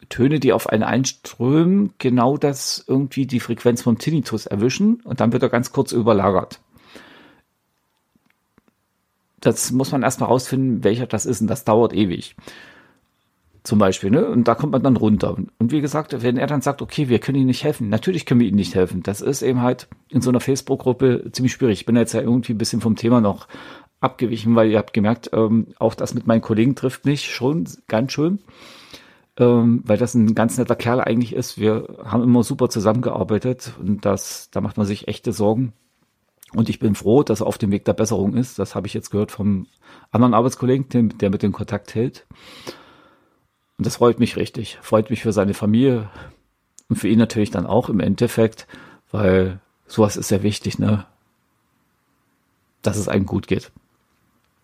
Töne, 0.09 0.39
die 0.39 0.53
auf 0.53 0.69
einen 0.69 0.83
einströmen, 0.83 1.93
genau 1.97 2.37
das 2.37 2.83
irgendwie 2.87 3.25
die 3.25 3.39
Frequenz 3.39 3.81
vom 3.81 3.97
Tinnitus 3.97 4.45
erwischen 4.45 5.01
und 5.03 5.19
dann 5.19 5.33
wird 5.33 5.43
er 5.43 5.49
ganz 5.49 5.71
kurz 5.71 5.91
überlagert 5.91 6.59
das 9.45 9.71
muss 9.71 9.91
man 9.91 10.01
erstmal 10.01 10.29
rausfinden, 10.29 10.83
welcher 10.83 11.05
das 11.05 11.25
ist 11.25 11.41
und 11.41 11.47
das 11.47 11.63
dauert 11.63 11.93
ewig. 11.93 12.35
Zum 13.63 13.79
Beispiel, 13.79 14.11
ne? 14.11 14.27
Und 14.27 14.47
da 14.47 14.55
kommt 14.55 14.73
man 14.73 14.83
dann 14.83 14.95
runter. 14.95 15.37
Und 15.57 15.71
wie 15.71 15.81
gesagt, 15.81 16.21
wenn 16.21 16.37
er 16.37 16.47
dann 16.47 16.61
sagt, 16.61 16.81
okay, 16.81 17.09
wir 17.09 17.19
können 17.19 17.37
Ihnen 17.37 17.47
nicht 17.47 17.63
helfen, 17.63 17.89
natürlich 17.89 18.25
können 18.25 18.39
wir 18.39 18.47
Ihnen 18.47 18.57
nicht 18.57 18.75
helfen. 18.75 19.01
Das 19.03 19.21
ist 19.21 19.41
eben 19.41 19.61
halt 19.61 19.87
in 20.09 20.21
so 20.21 20.29
einer 20.29 20.39
Facebook-Gruppe 20.39 21.31
ziemlich 21.31 21.53
schwierig. 21.53 21.79
Ich 21.79 21.85
bin 21.85 21.95
jetzt 21.95 22.13
ja 22.13 22.21
irgendwie 22.21 22.53
ein 22.53 22.57
bisschen 22.57 22.81
vom 22.81 22.95
Thema 22.95 23.21
noch 23.21 23.47
abgewichen, 24.01 24.55
weil 24.55 24.69
ihr 24.69 24.77
habt 24.77 24.93
gemerkt, 24.93 25.31
ähm, 25.33 25.67
auch 25.79 25.95
das 25.95 26.13
mit 26.13 26.27
meinen 26.27 26.41
Kollegen 26.41 26.75
trifft 26.75 27.05
mich 27.05 27.33
schon 27.33 27.67
ganz 27.87 28.11
schön. 28.11 28.39
Ähm, 29.37 29.83
weil 29.85 29.97
das 29.97 30.13
ein 30.13 30.33
ganz 30.33 30.57
netter 30.57 30.75
Kerl 30.75 31.01
eigentlich 31.01 31.33
ist. 31.33 31.59
Wir 31.59 31.87
haben 32.03 32.23
immer 32.23 32.43
super 32.43 32.69
zusammengearbeitet 32.69 33.73
und 33.79 34.05
das, 34.05 34.49
da 34.51 34.61
macht 34.61 34.77
man 34.77 34.85
sich 34.85 35.07
echte 35.07 35.33
Sorgen. 35.33 35.73
Und 36.55 36.69
ich 36.69 36.79
bin 36.79 36.95
froh, 36.95 37.23
dass 37.23 37.41
er 37.41 37.47
auf 37.47 37.57
dem 37.57 37.71
Weg 37.71 37.85
der 37.85 37.93
Besserung 37.93 38.35
ist. 38.35 38.59
Das 38.59 38.75
habe 38.75 38.87
ich 38.87 38.93
jetzt 38.93 39.09
gehört 39.09 39.31
vom 39.31 39.67
anderen 40.11 40.33
Arbeitskollegen, 40.33 41.17
der 41.17 41.29
mit 41.29 41.43
dem 41.43 41.51
Kontakt 41.51 41.95
hält. 41.95 42.25
Und 43.77 43.85
das 43.85 43.97
freut 43.97 44.19
mich 44.19 44.37
richtig. 44.37 44.79
Freut 44.81 45.09
mich 45.09 45.21
für 45.21 45.33
seine 45.33 45.53
Familie 45.53 46.09
und 46.87 46.95
für 46.97 47.09
ihn 47.09 47.19
natürlich 47.19 47.51
dann 47.51 47.65
auch 47.65 47.89
im 47.89 47.99
Endeffekt, 47.99 48.67
weil 49.11 49.59
sowas 49.85 50.15
ist 50.15 50.29
sehr 50.29 50.43
wichtig, 50.43 50.79
ne? 50.79 51.05
Dass 52.81 52.97
es 52.97 53.09
einem 53.09 53.25
gut 53.25 53.47
geht. 53.47 53.71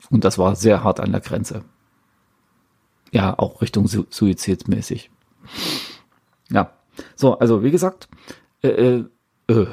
Und 0.09 0.23
das 0.23 0.38
war 0.38 0.55
sehr 0.55 0.83
hart 0.83 0.99
an 0.99 1.11
der 1.11 1.21
Grenze. 1.21 1.63
Ja, 3.11 3.38
auch 3.38 3.61
Richtung 3.61 3.88
Su 3.88 4.05
Suizidmäßig. 4.09 5.11
Ja. 6.49 6.71
So, 7.15 7.38
also 7.39 7.63
wie 7.63 7.71
gesagt, 7.71 8.07
äh, 8.63 8.69
äh, 8.69 9.05
äh, 9.47 9.67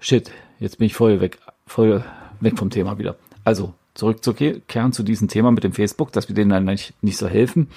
shit, 0.00 0.30
jetzt 0.58 0.78
bin 0.78 0.86
ich 0.86 0.94
voll 0.94 1.20
weg 1.20 1.38
voll 1.66 2.04
weg 2.40 2.58
vom 2.58 2.70
Thema 2.70 2.98
wieder. 2.98 3.16
Also 3.44 3.74
zurückzukehren 3.94 4.92
zu 4.92 5.02
diesem 5.02 5.28
Thema 5.28 5.52
mit 5.52 5.64
dem 5.64 5.72
Facebook, 5.72 6.12
dass 6.12 6.28
wir 6.28 6.34
denen 6.34 6.50
dann 6.50 6.64
nicht, 6.64 6.94
nicht 7.02 7.16
so 7.16 7.28
helfen. 7.28 7.68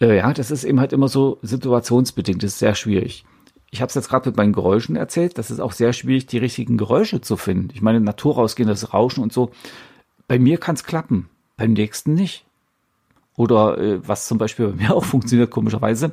Äh, 0.00 0.16
ja, 0.16 0.32
das 0.32 0.50
ist 0.50 0.64
eben 0.64 0.80
halt 0.80 0.92
immer 0.92 1.08
so 1.08 1.38
situationsbedingt, 1.42 2.42
das 2.42 2.52
ist 2.52 2.58
sehr 2.58 2.74
schwierig. 2.74 3.24
Ich 3.70 3.80
habe 3.80 3.88
es 3.88 3.94
jetzt 3.94 4.08
gerade 4.08 4.28
mit 4.28 4.36
meinen 4.36 4.52
Geräuschen 4.52 4.96
erzählt, 4.96 5.36
das 5.36 5.50
ist 5.50 5.60
auch 5.60 5.72
sehr 5.72 5.92
schwierig, 5.92 6.26
die 6.26 6.38
richtigen 6.38 6.76
Geräusche 6.76 7.20
zu 7.20 7.36
finden. 7.36 7.70
Ich 7.74 7.82
meine, 7.82 8.00
Natur 8.00 8.36
rausgehen, 8.36 8.68
das 8.68 8.94
Rauschen 8.94 9.22
und 9.22 9.32
so. 9.32 9.50
Bei 10.28 10.38
mir 10.38 10.58
kann 10.58 10.76
es 10.76 10.84
klappen, 10.84 11.28
beim 11.56 11.72
nächsten 11.72 12.14
nicht. 12.14 12.44
Oder 13.36 13.78
äh, 13.78 14.08
was 14.08 14.28
zum 14.28 14.38
Beispiel 14.38 14.68
bei 14.68 14.82
mir 14.82 14.94
auch 14.94 15.04
funktioniert, 15.04 15.50
komischerweise. 15.50 16.12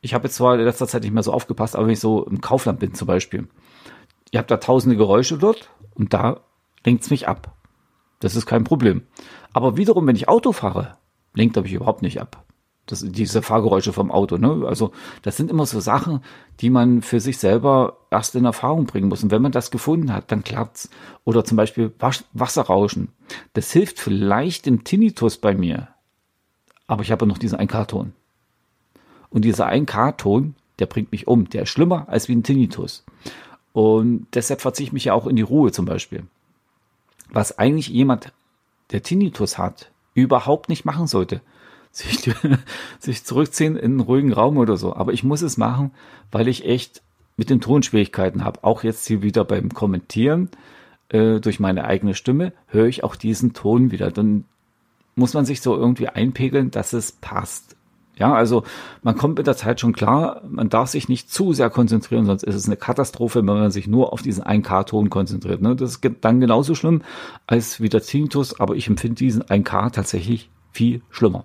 Ich 0.00 0.14
habe 0.14 0.24
jetzt 0.24 0.36
zwar 0.36 0.54
in 0.54 0.62
letzter 0.62 0.88
Zeit 0.88 1.02
nicht 1.02 1.12
mehr 1.12 1.22
so 1.22 1.32
aufgepasst, 1.32 1.76
aber 1.76 1.86
wenn 1.86 1.92
ich 1.92 2.00
so 2.00 2.24
im 2.24 2.40
Kaufland 2.40 2.80
bin 2.80 2.94
zum 2.94 3.06
Beispiel, 3.06 3.46
ihr 4.32 4.38
habt 4.40 4.50
da 4.50 4.56
tausende 4.56 4.96
Geräusche 4.96 5.38
dort 5.38 5.70
und 5.94 6.12
da 6.12 6.40
lenkt 6.84 7.04
es 7.04 7.10
mich 7.10 7.28
ab. 7.28 7.54
Das 8.18 8.34
ist 8.34 8.46
kein 8.46 8.64
Problem. 8.64 9.02
Aber 9.52 9.76
wiederum, 9.76 10.06
wenn 10.06 10.16
ich 10.16 10.28
Auto 10.28 10.52
fahre, 10.52 10.96
lenkt 11.34 11.56
er 11.56 11.62
mich 11.62 11.72
überhaupt 11.72 12.02
nicht 12.02 12.20
ab. 12.20 12.44
Das 12.86 13.04
diese 13.06 13.42
Fahrgeräusche 13.42 13.92
vom 13.92 14.10
Auto. 14.10 14.38
Ne? 14.38 14.66
Also 14.66 14.90
das 15.22 15.36
sind 15.36 15.50
immer 15.50 15.66
so 15.66 15.78
Sachen, 15.78 16.20
die 16.60 16.70
man 16.70 17.02
für 17.02 17.20
sich 17.20 17.38
selber 17.38 17.98
erst 18.10 18.34
in 18.34 18.44
Erfahrung 18.44 18.86
bringen 18.86 19.08
muss. 19.08 19.22
Und 19.22 19.30
wenn 19.30 19.42
man 19.42 19.52
das 19.52 19.70
gefunden 19.70 20.12
hat, 20.12 20.32
dann 20.32 20.42
klappt's. 20.42 20.90
Oder 21.24 21.44
zum 21.44 21.56
Beispiel 21.56 21.92
Wasserrauschen. 22.32 23.08
Das 23.52 23.70
hilft 23.70 24.00
vielleicht 24.00 24.66
im 24.66 24.82
Tinnitus 24.82 25.36
bei 25.36 25.54
mir. 25.54 25.88
Aber 26.88 27.02
ich 27.02 27.12
habe 27.12 27.26
noch 27.26 27.38
diesen 27.38 27.58
1K-Ton. 27.58 28.12
Und 29.30 29.44
dieser 29.44 29.68
1K-Ton, 29.68 30.54
der 30.78 30.86
bringt 30.86 31.12
mich 31.12 31.28
um. 31.28 31.48
Der 31.48 31.62
ist 31.62 31.70
schlimmer 31.70 32.08
als 32.08 32.28
wie 32.28 32.34
ein 32.34 32.42
Tinnitus. 32.42 33.04
Und 33.72 34.26
deshalb 34.34 34.60
verziehe 34.60 34.86
ich 34.86 34.92
mich 34.92 35.06
ja 35.06 35.14
auch 35.14 35.26
in 35.26 35.36
die 35.36 35.42
Ruhe 35.42 35.72
zum 35.72 35.86
Beispiel. 35.86 36.24
Was 37.30 37.58
eigentlich 37.58 37.88
jemand, 37.88 38.32
der 38.90 39.02
Tinnitus 39.02 39.56
hat, 39.56 39.90
überhaupt 40.14 40.68
nicht 40.68 40.84
machen 40.84 41.06
sollte. 41.06 41.40
Sich, 41.94 42.34
sich 43.00 43.22
zurückziehen 43.24 43.76
in 43.76 43.92
einen 43.92 44.00
ruhigen 44.00 44.32
Raum 44.32 44.56
oder 44.56 44.78
so. 44.78 44.96
Aber 44.96 45.12
ich 45.12 45.24
muss 45.24 45.42
es 45.42 45.58
machen, 45.58 45.90
weil 46.30 46.48
ich 46.48 46.64
echt 46.64 47.02
mit 47.36 47.50
den 47.50 47.60
Tonschwierigkeiten 47.60 48.44
habe. 48.44 48.64
Auch 48.64 48.82
jetzt 48.82 49.06
hier 49.06 49.20
wieder 49.20 49.44
beim 49.44 49.74
Kommentieren 49.74 50.48
äh, 51.10 51.38
durch 51.40 51.60
meine 51.60 51.84
eigene 51.84 52.14
Stimme 52.14 52.54
höre 52.66 52.86
ich 52.86 53.04
auch 53.04 53.14
diesen 53.14 53.52
Ton 53.52 53.90
wieder. 53.90 54.10
Dann 54.10 54.44
muss 55.14 55.34
man 55.34 55.44
sich 55.44 55.60
so 55.60 55.76
irgendwie 55.76 56.08
einpegeln, 56.08 56.70
dass 56.70 56.94
es 56.94 57.12
passt. 57.12 57.76
Ja, 58.22 58.34
also 58.34 58.62
man 59.02 59.16
kommt 59.16 59.38
mit 59.38 59.48
der 59.48 59.56
Zeit 59.56 59.80
schon 59.80 59.92
klar, 59.92 60.42
man 60.48 60.68
darf 60.68 60.90
sich 60.90 61.08
nicht 61.08 61.28
zu 61.28 61.54
sehr 61.54 61.70
konzentrieren, 61.70 62.24
sonst 62.24 62.44
ist 62.44 62.54
es 62.54 62.66
eine 62.66 62.76
Katastrophe, 62.76 63.40
wenn 63.40 63.46
man 63.46 63.72
sich 63.72 63.88
nur 63.88 64.12
auf 64.12 64.22
diesen 64.22 64.44
1K-Ton 64.44 65.10
konzentriert. 65.10 65.60
Ne? 65.60 65.74
Das 65.74 65.96
ist 65.96 66.08
dann 66.20 66.40
genauso 66.40 66.76
schlimm 66.76 67.02
als 67.48 67.80
wie 67.80 67.88
der 67.88 68.00
Tinnitus, 68.00 68.60
aber 68.60 68.76
ich 68.76 68.86
empfinde 68.86 69.16
diesen 69.16 69.42
1K 69.42 69.90
tatsächlich 69.90 70.50
viel 70.70 71.02
schlimmer. 71.10 71.44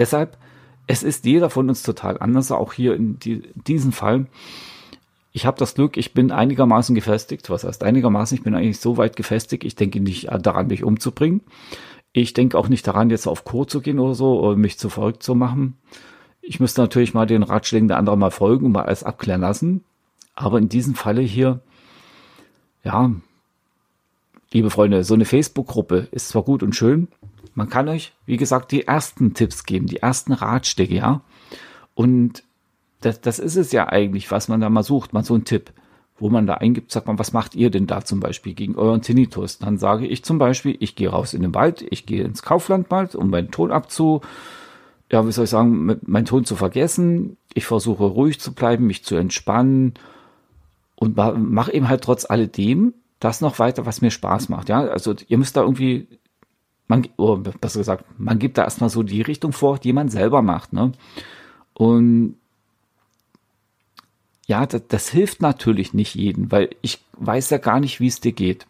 deshalb, 0.00 0.36
es 0.88 1.04
ist 1.04 1.24
jeder 1.24 1.50
von 1.50 1.68
uns 1.68 1.84
total 1.84 2.18
anders, 2.18 2.50
auch 2.50 2.72
hier 2.72 2.96
in, 2.96 3.20
die, 3.20 3.42
diesem 3.54 3.92
Fall. 3.92 4.26
Ich 5.32 5.46
habe 5.46 5.58
das 5.58 5.76
Glück, 5.76 5.96
ich 5.96 6.12
bin 6.12 6.32
einigermaßen 6.32 6.96
gefestigt. 6.96 7.48
Was 7.50 7.62
heißt 7.62 7.84
einigermaßen? 7.84 8.36
Ich 8.36 8.42
bin 8.42 8.56
eigentlich 8.56 8.80
so 8.80 8.96
weit 8.96 9.14
gefestigt, 9.14 9.62
ich 9.62 9.76
denke 9.76 10.00
nicht 10.00 10.28
daran, 10.42 10.66
mich 10.66 10.82
umzubringen. 10.82 11.42
Ich 12.12 12.34
denke 12.34 12.58
auch 12.58 12.68
nicht 12.68 12.84
daran, 12.88 13.10
jetzt 13.10 13.28
auf 13.28 13.44
Kur 13.44 13.68
zu 13.68 13.80
gehen 13.80 14.00
oder 14.00 14.14
so, 14.14 14.40
oder 14.40 14.56
mich 14.56 14.78
zu 14.78 14.88
verrückt 14.88 15.22
zu 15.22 15.36
machen. 15.36 15.76
Ich 16.42 16.58
müsste 16.58 16.80
natürlich 16.80 17.14
mal 17.14 17.26
den 17.26 17.44
Ratschlägen 17.44 17.86
der 17.86 17.98
anderen 17.98 18.18
mal 18.18 18.32
folgen 18.32 18.66
und 18.66 18.72
mal 18.72 18.86
alles 18.86 19.04
abklären 19.04 19.42
lassen. 19.42 19.84
Aber 20.34 20.58
in 20.58 20.68
diesem 20.68 20.96
Falle 20.96 21.20
hier, 21.20 21.60
ja, 22.82 23.12
liebe 24.52 24.70
Freunde, 24.70 25.04
so 25.04 25.14
eine 25.14 25.26
Facebook-Gruppe 25.26 26.08
ist 26.10 26.30
zwar 26.30 26.42
gut 26.42 26.64
und 26.64 26.74
schön, 26.74 27.06
man 27.54 27.68
kann 27.68 27.88
euch, 27.88 28.12
wie 28.26 28.36
gesagt, 28.36 28.72
die 28.72 28.86
ersten 28.86 29.34
Tipps 29.34 29.64
geben, 29.64 29.86
die 29.86 29.98
ersten 29.98 30.32
Ratschläge, 30.32 30.96
ja. 30.96 31.22
Und 31.94 32.44
das, 33.00 33.20
das 33.20 33.38
ist 33.38 33.56
es 33.56 33.72
ja 33.72 33.88
eigentlich, 33.88 34.30
was 34.30 34.48
man 34.48 34.60
da 34.60 34.68
mal 34.68 34.82
sucht, 34.82 35.12
mal 35.12 35.24
so 35.24 35.34
ein 35.34 35.44
Tipp, 35.44 35.72
wo 36.18 36.28
man 36.28 36.46
da 36.46 36.54
eingibt, 36.54 36.92
sagt 36.92 37.06
man, 37.06 37.18
was 37.18 37.32
macht 37.32 37.54
ihr 37.54 37.70
denn 37.70 37.86
da 37.86 38.04
zum 38.04 38.20
Beispiel 38.20 38.54
gegen 38.54 38.76
euren 38.76 39.02
Tinnitus? 39.02 39.58
Dann 39.58 39.78
sage 39.78 40.06
ich 40.06 40.22
zum 40.22 40.38
Beispiel, 40.38 40.76
ich 40.80 40.96
gehe 40.96 41.08
raus 41.08 41.34
in 41.34 41.42
den 41.42 41.54
Wald, 41.54 41.84
ich 41.90 42.06
gehe 42.06 42.24
ins 42.24 42.42
Kauflandwald, 42.42 43.14
um 43.14 43.30
meinen 43.30 43.50
Ton 43.50 43.72
abzu, 43.72 44.20
ja, 45.10 45.26
wie 45.26 45.32
soll 45.32 45.44
ich 45.44 45.50
sagen, 45.50 45.98
meinen 46.02 46.26
Ton 46.26 46.44
zu 46.44 46.54
vergessen. 46.54 47.36
Ich 47.52 47.66
versuche 47.66 48.04
ruhig 48.04 48.38
zu 48.38 48.54
bleiben, 48.54 48.86
mich 48.86 49.04
zu 49.04 49.16
entspannen 49.16 49.94
und 50.94 51.16
mache 51.16 51.72
eben 51.72 51.88
halt 51.88 52.04
trotz 52.04 52.28
alledem 52.28 52.94
das 53.18 53.40
noch 53.40 53.58
weiter, 53.58 53.86
was 53.86 54.00
mir 54.00 54.10
Spaß 54.10 54.48
macht. 54.48 54.68
Ja, 54.68 54.80
also 54.80 55.14
ihr 55.28 55.36
müsst 55.36 55.56
da 55.56 55.62
irgendwie 55.62 56.06
man, 56.90 57.08
oh, 57.16 57.36
besser 57.36 57.78
gesagt, 57.78 58.04
man 58.18 58.38
gibt 58.40 58.58
da 58.58 58.64
erstmal 58.64 58.90
so 58.90 59.02
die 59.04 59.22
Richtung 59.22 59.52
vor, 59.52 59.78
die 59.78 59.92
man 59.92 60.08
selber 60.08 60.42
macht. 60.42 60.72
Ne? 60.72 60.92
Und 61.72 62.34
ja, 64.46 64.66
das, 64.66 64.82
das 64.88 65.08
hilft 65.08 65.40
natürlich 65.40 65.94
nicht 65.94 66.16
jedem, 66.16 66.50
weil 66.50 66.70
ich 66.82 66.98
weiß 67.12 67.50
ja 67.50 67.58
gar 67.58 67.78
nicht, 67.78 68.00
wie 68.00 68.08
es 68.08 68.20
dir 68.20 68.32
geht. 68.32 68.66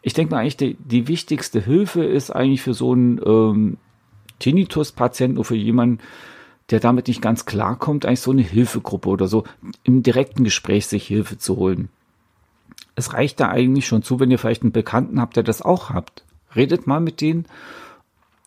Ich 0.00 0.14
denke 0.14 0.34
mal 0.34 0.40
eigentlich, 0.40 0.56
die, 0.56 0.76
die, 0.76 1.06
wichtigste 1.08 1.60
Hilfe 1.60 2.02
ist 2.02 2.30
eigentlich 2.30 2.62
für 2.62 2.72
so 2.72 2.92
einen 2.92 3.20
ähm, 3.24 3.76
Tinnitus-Patienten 4.38 5.36
oder 5.36 5.44
für 5.44 5.54
jemanden, 5.54 5.98
der 6.70 6.80
damit 6.80 7.06
nicht 7.06 7.20
ganz 7.20 7.44
klarkommt, 7.44 8.06
eigentlich 8.06 8.20
so 8.20 8.30
eine 8.30 8.42
Hilfegruppe 8.42 9.10
oder 9.10 9.28
so 9.28 9.44
im 9.84 10.02
direkten 10.02 10.42
Gespräch 10.42 10.86
sich 10.86 11.06
Hilfe 11.06 11.36
zu 11.36 11.56
holen. 11.56 11.90
Es 12.94 13.12
reicht 13.12 13.40
da 13.40 13.48
eigentlich 13.48 13.86
schon 13.86 14.02
zu, 14.02 14.20
wenn 14.20 14.30
ihr 14.30 14.38
vielleicht 14.38 14.62
einen 14.62 14.72
Bekannten 14.72 15.20
habt, 15.20 15.36
der 15.36 15.42
das 15.42 15.60
auch 15.60 15.90
habt. 15.90 16.24
Redet 16.54 16.86
mal 16.86 17.00
mit 17.00 17.20
denen 17.20 17.46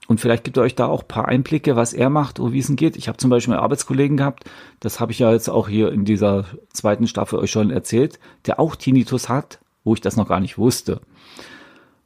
und 0.07 0.19
vielleicht 0.21 0.43
gibt 0.43 0.57
er 0.57 0.63
euch 0.63 0.75
da 0.75 0.85
auch 0.85 1.01
ein 1.01 1.07
paar 1.07 1.27
Einblicke, 1.27 1.75
was 1.75 1.93
er 1.93 2.09
macht 2.09 2.39
und 2.39 2.53
wie 2.53 2.59
es 2.59 2.69
ihm 2.69 2.75
geht. 2.75 2.95
Ich 2.95 3.07
habe 3.07 3.17
zum 3.17 3.29
Beispiel 3.29 3.53
einen 3.53 3.63
Arbeitskollegen 3.63 4.17
gehabt, 4.17 4.43
das 4.79 4.99
habe 4.99 5.11
ich 5.11 5.19
ja 5.19 5.31
jetzt 5.31 5.49
auch 5.49 5.67
hier 5.67 5.91
in 5.91 6.05
dieser 6.05 6.45
zweiten 6.71 7.07
Staffel 7.07 7.39
euch 7.39 7.51
schon 7.51 7.71
erzählt, 7.71 8.19
der 8.45 8.59
auch 8.59 8.75
Tinnitus 8.75 9.29
hat, 9.29 9.59
wo 9.83 9.93
ich 9.93 10.01
das 10.01 10.15
noch 10.15 10.27
gar 10.27 10.39
nicht 10.39 10.57
wusste. 10.57 11.01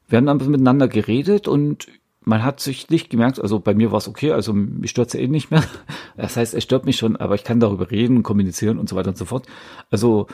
Wir 0.08 0.18
haben 0.18 0.26
dann 0.26 0.38
miteinander 0.38 0.88
geredet 0.88 1.48
und 1.48 1.88
man 2.22 2.44
hat 2.44 2.60
sich 2.60 2.90
nicht 2.90 3.10
gemerkt, 3.10 3.40
also 3.40 3.60
bei 3.60 3.74
mir 3.74 3.92
war 3.92 3.98
es 3.98 4.08
okay, 4.08 4.32
also 4.32 4.54
mich 4.54 4.92
stört 4.92 5.10
es 5.10 5.16
eh 5.16 5.28
nicht 5.28 5.52
mehr. 5.52 5.64
Das 6.18 6.36
heißt, 6.36 6.54
er 6.54 6.60
stört 6.60 6.86
mich 6.86 6.98
schon, 6.98 7.16
aber 7.16 7.36
ich 7.36 7.46
kann 7.46 7.62
darüber 7.62 7.92
reden 7.92 8.18
und 8.18 8.24
kommunizieren 8.24 8.78
und 8.78 8.90
so 8.90 8.98
weiter 8.98 9.08
und 9.08 9.18
so 9.18 9.24
fort. 9.24 9.46
Also 9.90 10.28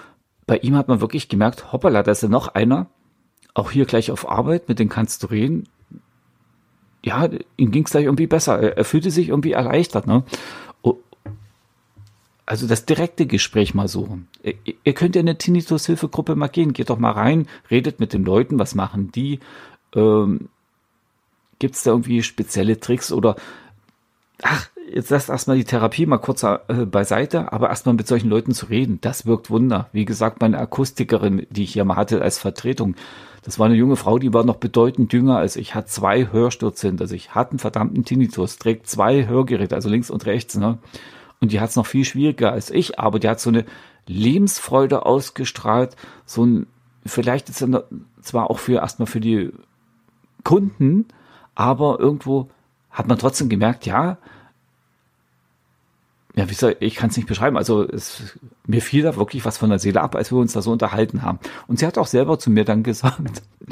bei 0.47 0.57
ihm 0.57 0.75
hat 0.75 0.87
man 0.87 0.99
wirklich 0.99 1.29
gemerkt, 1.29 1.71
hoppala, 1.71 2.01
da 2.01 2.11
ist 2.11 2.23
ja 2.23 2.29
noch 2.29 2.47
einer, 2.47 2.87
auch 3.55 3.71
hier 3.71 3.85
gleich 3.85 4.11
auf 4.11 4.29
Arbeit, 4.29 4.69
mit 4.69 4.77
dem 4.77 4.89
kannst 4.89 5.23
du 5.23 5.27
reden. 5.27 5.67
Ja, 7.03 7.29
ihm 7.57 7.71
ging 7.71 7.85
es 7.85 7.91
gleich 7.91 8.05
irgendwie 8.05 8.27
besser. 8.27 8.59
Er, 8.59 8.77
er, 8.77 8.85
fühlte 8.85 9.09
sich 9.09 9.29
irgendwie 9.29 9.53
erleichtert. 9.53 10.05
Ne? 10.05 10.23
Also 12.45 12.67
das 12.67 12.85
direkte 12.85 13.25
Gespräch 13.25 13.73
mal 13.73 13.87
suchen. 13.87 14.27
Ihr, 14.43 14.55
ihr 14.83 14.93
könnt 14.93 15.15
ja 15.15 15.21
in 15.21 15.27
eine 15.27 15.37
Tinnitus-Hilfegruppe 15.37 16.35
mal 16.35 16.47
gehen. 16.47 16.73
Geht 16.73 16.89
doch 16.89 16.99
mal 16.99 17.11
rein, 17.11 17.47
redet 17.71 17.99
mit 17.99 18.13
den 18.13 18.23
Leuten, 18.23 18.59
was 18.59 18.75
machen 18.75 19.11
die. 19.11 19.39
Ähm, 19.95 20.49
Gibt 21.57 21.75
es 21.75 21.83
da 21.83 21.91
irgendwie 21.91 22.21
spezielle 22.21 22.79
Tricks 22.79 23.11
oder 23.11 23.35
ach, 24.43 24.69
jetzt 24.91 25.09
lasst 25.09 25.29
erstmal 25.29 25.57
die 25.57 25.63
Therapie 25.63 26.05
mal 26.05 26.17
kurz 26.17 26.43
äh, 26.43 26.57
beiseite, 26.85 27.51
aber 27.51 27.69
erstmal 27.69 27.95
mit 27.95 28.07
solchen 28.07 28.29
Leuten 28.29 28.53
zu 28.53 28.67
reden, 28.67 28.99
das 29.01 29.25
wirkt 29.25 29.49
Wunder. 29.49 29.89
Wie 29.91 30.05
gesagt, 30.05 30.41
meine 30.41 30.59
Akustikerin, 30.59 31.47
die 31.49 31.63
ich 31.63 31.73
hier 31.73 31.85
mal 31.85 31.95
hatte 31.95 32.21
als 32.21 32.37
Vertretung, 32.37 32.95
das 33.43 33.59
war 33.59 33.67
eine 33.67 33.75
junge 33.75 33.95
Frau, 33.95 34.17
die 34.17 34.33
war 34.33 34.43
noch 34.43 34.55
bedeutend 34.55 35.13
jünger 35.13 35.37
als 35.37 35.55
ich, 35.55 35.75
hat 35.75 35.89
zwei 35.89 36.31
Hörstürze 36.31 36.87
hinter 36.87 37.07
sich, 37.07 37.35
hat 37.35 37.51
einen 37.51 37.59
verdammten 37.59 38.03
Tinnitus, 38.03 38.57
trägt 38.57 38.87
zwei 38.87 39.27
Hörgeräte, 39.27 39.75
also 39.75 39.89
links 39.89 40.09
und 40.09 40.25
rechts, 40.25 40.57
ne? 40.57 40.79
Und 41.41 41.51
die 41.51 41.59
hat 41.59 41.69
es 41.69 41.75
noch 41.75 41.85
viel 41.85 42.05
schwieriger 42.05 42.53
als 42.53 42.71
ich, 42.71 42.97
aber 42.97 43.19
die 43.19 43.27
hat 43.27 43.39
so 43.39 43.49
eine 43.49 43.65
Lebensfreude 44.07 45.05
ausgestrahlt, 45.05 45.95
so 46.25 46.45
ein, 46.45 46.67
vielleicht 47.05 47.49
ist 47.49 47.61
er 47.61 47.83
zwar 48.21 48.49
auch 48.49 48.59
für 48.59 48.75
erstmal 48.75 49.05
für 49.05 49.19
die 49.19 49.51
Kunden, 50.43 51.05
aber 51.53 51.99
irgendwo 51.99 52.49
hat 52.89 53.07
man 53.07 53.17
trotzdem 53.17 53.49
gemerkt, 53.49 53.85
ja, 53.85 54.17
ja, 56.35 56.49
wie 56.49 56.53
soll, 56.53 56.75
ich 56.81 56.95
kann 56.95 57.09
es 57.09 57.15
nicht 57.15 57.27
beschreiben. 57.27 57.55
Also 57.55 57.83
es, 57.83 58.37
mir 58.67 58.81
fiel 58.81 59.03
da 59.03 59.15
wirklich 59.15 59.45
was 59.45 59.57
von 59.57 59.69
der 59.69 59.79
Seele 59.79 60.01
ab, 60.01 60.15
als 60.15 60.31
wir 60.31 60.37
uns 60.37 60.51
da 60.53 60.61
so 60.61 60.71
unterhalten 60.71 61.21
haben. 61.21 61.39
Und 61.67 61.79
sie 61.79 61.85
hat 61.87 61.97
auch 61.97 62.07
selber 62.07 62.37
zu 62.39 62.51
mir 62.51 62.65
dann 62.65 62.83
gesagt, 62.83 63.21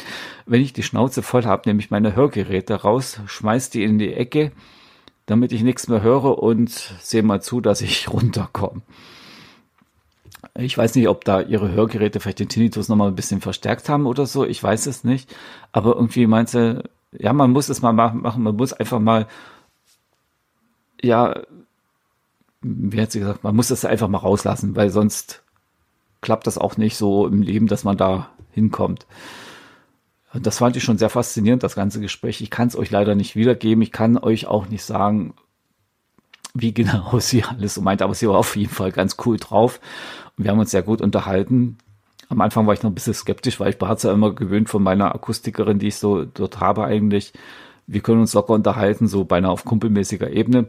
wenn 0.45 0.61
ich 0.61 0.71
die 0.71 0.83
Schnauze 0.83 1.23
voll 1.23 1.43
habe, 1.43 1.63
nehme 1.65 1.81
ich 1.81 1.91
meine 1.91 2.15
Hörgeräte 2.15 2.75
raus, 2.75 3.19
schmeiß 3.25 3.69
die 3.69 3.83
in 3.83 3.99
die 3.99 4.13
Ecke, 4.13 4.53
damit 5.25 5.51
ich 5.51 5.63
nichts 5.63 5.89
mehr 5.89 6.01
höre 6.01 6.41
und 6.41 6.69
sehe 6.69 7.23
mal 7.23 7.41
zu, 7.41 7.59
dass 7.59 7.81
ich 7.81 8.09
runterkomme. 8.13 8.81
Ich 10.55 10.77
weiß 10.77 10.95
nicht, 10.95 11.07
ob 11.09 11.25
da 11.25 11.41
ihre 11.41 11.71
Hörgeräte 11.71 12.19
vielleicht 12.19 12.39
den 12.39 12.49
Tinnitus 12.49 12.87
nochmal 12.87 13.09
ein 13.09 13.15
bisschen 13.15 13.41
verstärkt 13.41 13.89
haben 13.89 14.05
oder 14.05 14.25
so. 14.25 14.45
Ich 14.45 14.61
weiß 14.61 14.85
es 14.85 15.03
nicht. 15.03 15.33
Aber 15.71 15.95
irgendwie 15.95 16.27
meinte, 16.27 16.89
ja, 17.11 17.33
man 17.33 17.51
muss 17.51 17.69
es 17.69 17.81
mal 17.81 17.91
machen. 17.91 18.21
Man 18.21 18.55
muss 18.55 18.71
einfach 18.71 18.99
mal, 18.99 19.27
ja, 21.01 21.41
wie 22.63 23.01
hat 23.01 23.11
sie 23.11 23.19
gesagt, 23.19 23.43
man 23.43 23.55
muss 23.55 23.67
das 23.67 23.85
einfach 23.85 24.07
mal 24.07 24.17
rauslassen, 24.17 24.75
weil 24.75 24.89
sonst 24.89 25.43
klappt 26.21 26.47
das 26.47 26.57
auch 26.57 26.77
nicht 26.77 26.97
so 26.97 27.27
im 27.27 27.41
Leben, 27.41 27.67
dass 27.67 27.83
man 27.83 27.97
da 27.97 28.29
hinkommt. 28.51 29.05
Das 30.33 30.57
fand 30.57 30.75
ich 30.75 30.83
schon 30.83 30.97
sehr 30.97 31.09
faszinierend, 31.09 31.61
das 31.61 31.75
ganze 31.75 31.99
Gespräch. 31.99 32.41
Ich 32.41 32.49
kann 32.49 32.67
es 32.67 32.75
euch 32.75 32.89
leider 32.89 33.13
nicht 33.13 33.35
wiedergeben. 33.35 33.83
Ich 33.83 33.91
kann 33.91 34.17
euch 34.17 34.47
auch 34.47 34.67
nicht 34.67 34.83
sagen, 34.83 35.35
wie 36.55 36.73
genau 36.73 37.19
sie 37.19 37.43
alles 37.43 37.75
so 37.75 37.81
meint, 37.81 38.01
aber 38.01 38.15
sie 38.15 38.27
war 38.27 38.37
auf 38.37 38.55
jeden 38.55 38.73
Fall 38.73 38.91
ganz 38.91 39.17
cool 39.25 39.37
drauf. 39.37 39.79
Und 40.37 40.45
wir 40.45 40.51
haben 40.51 40.59
uns 40.59 40.71
sehr 40.71 40.81
gut 40.81 41.01
unterhalten. 41.01 41.77
Am 42.29 42.41
Anfang 42.41 42.65
war 42.65 42.73
ich 42.73 42.81
noch 42.81 42.89
ein 42.89 42.95
bisschen 42.95 43.13
skeptisch, 43.13 43.59
weil 43.59 43.73
ich 43.73 43.81
war 43.81 43.91
es 43.91 44.03
ja 44.03 44.11
immer 44.11 44.33
gewöhnt 44.33 44.69
von 44.69 44.81
meiner 44.81 45.13
Akustikerin, 45.13 45.77
die 45.77 45.89
ich 45.89 45.97
so 45.97 46.25
dort 46.25 46.59
habe 46.59 46.85
eigentlich. 46.85 47.33
Wir 47.85 48.01
können 48.01 48.21
uns 48.21 48.33
locker 48.33 48.53
unterhalten, 48.53 49.07
so 49.07 49.25
beinahe 49.25 49.51
auf 49.51 49.65
kumpelmäßiger 49.65 50.31
Ebene. 50.31 50.67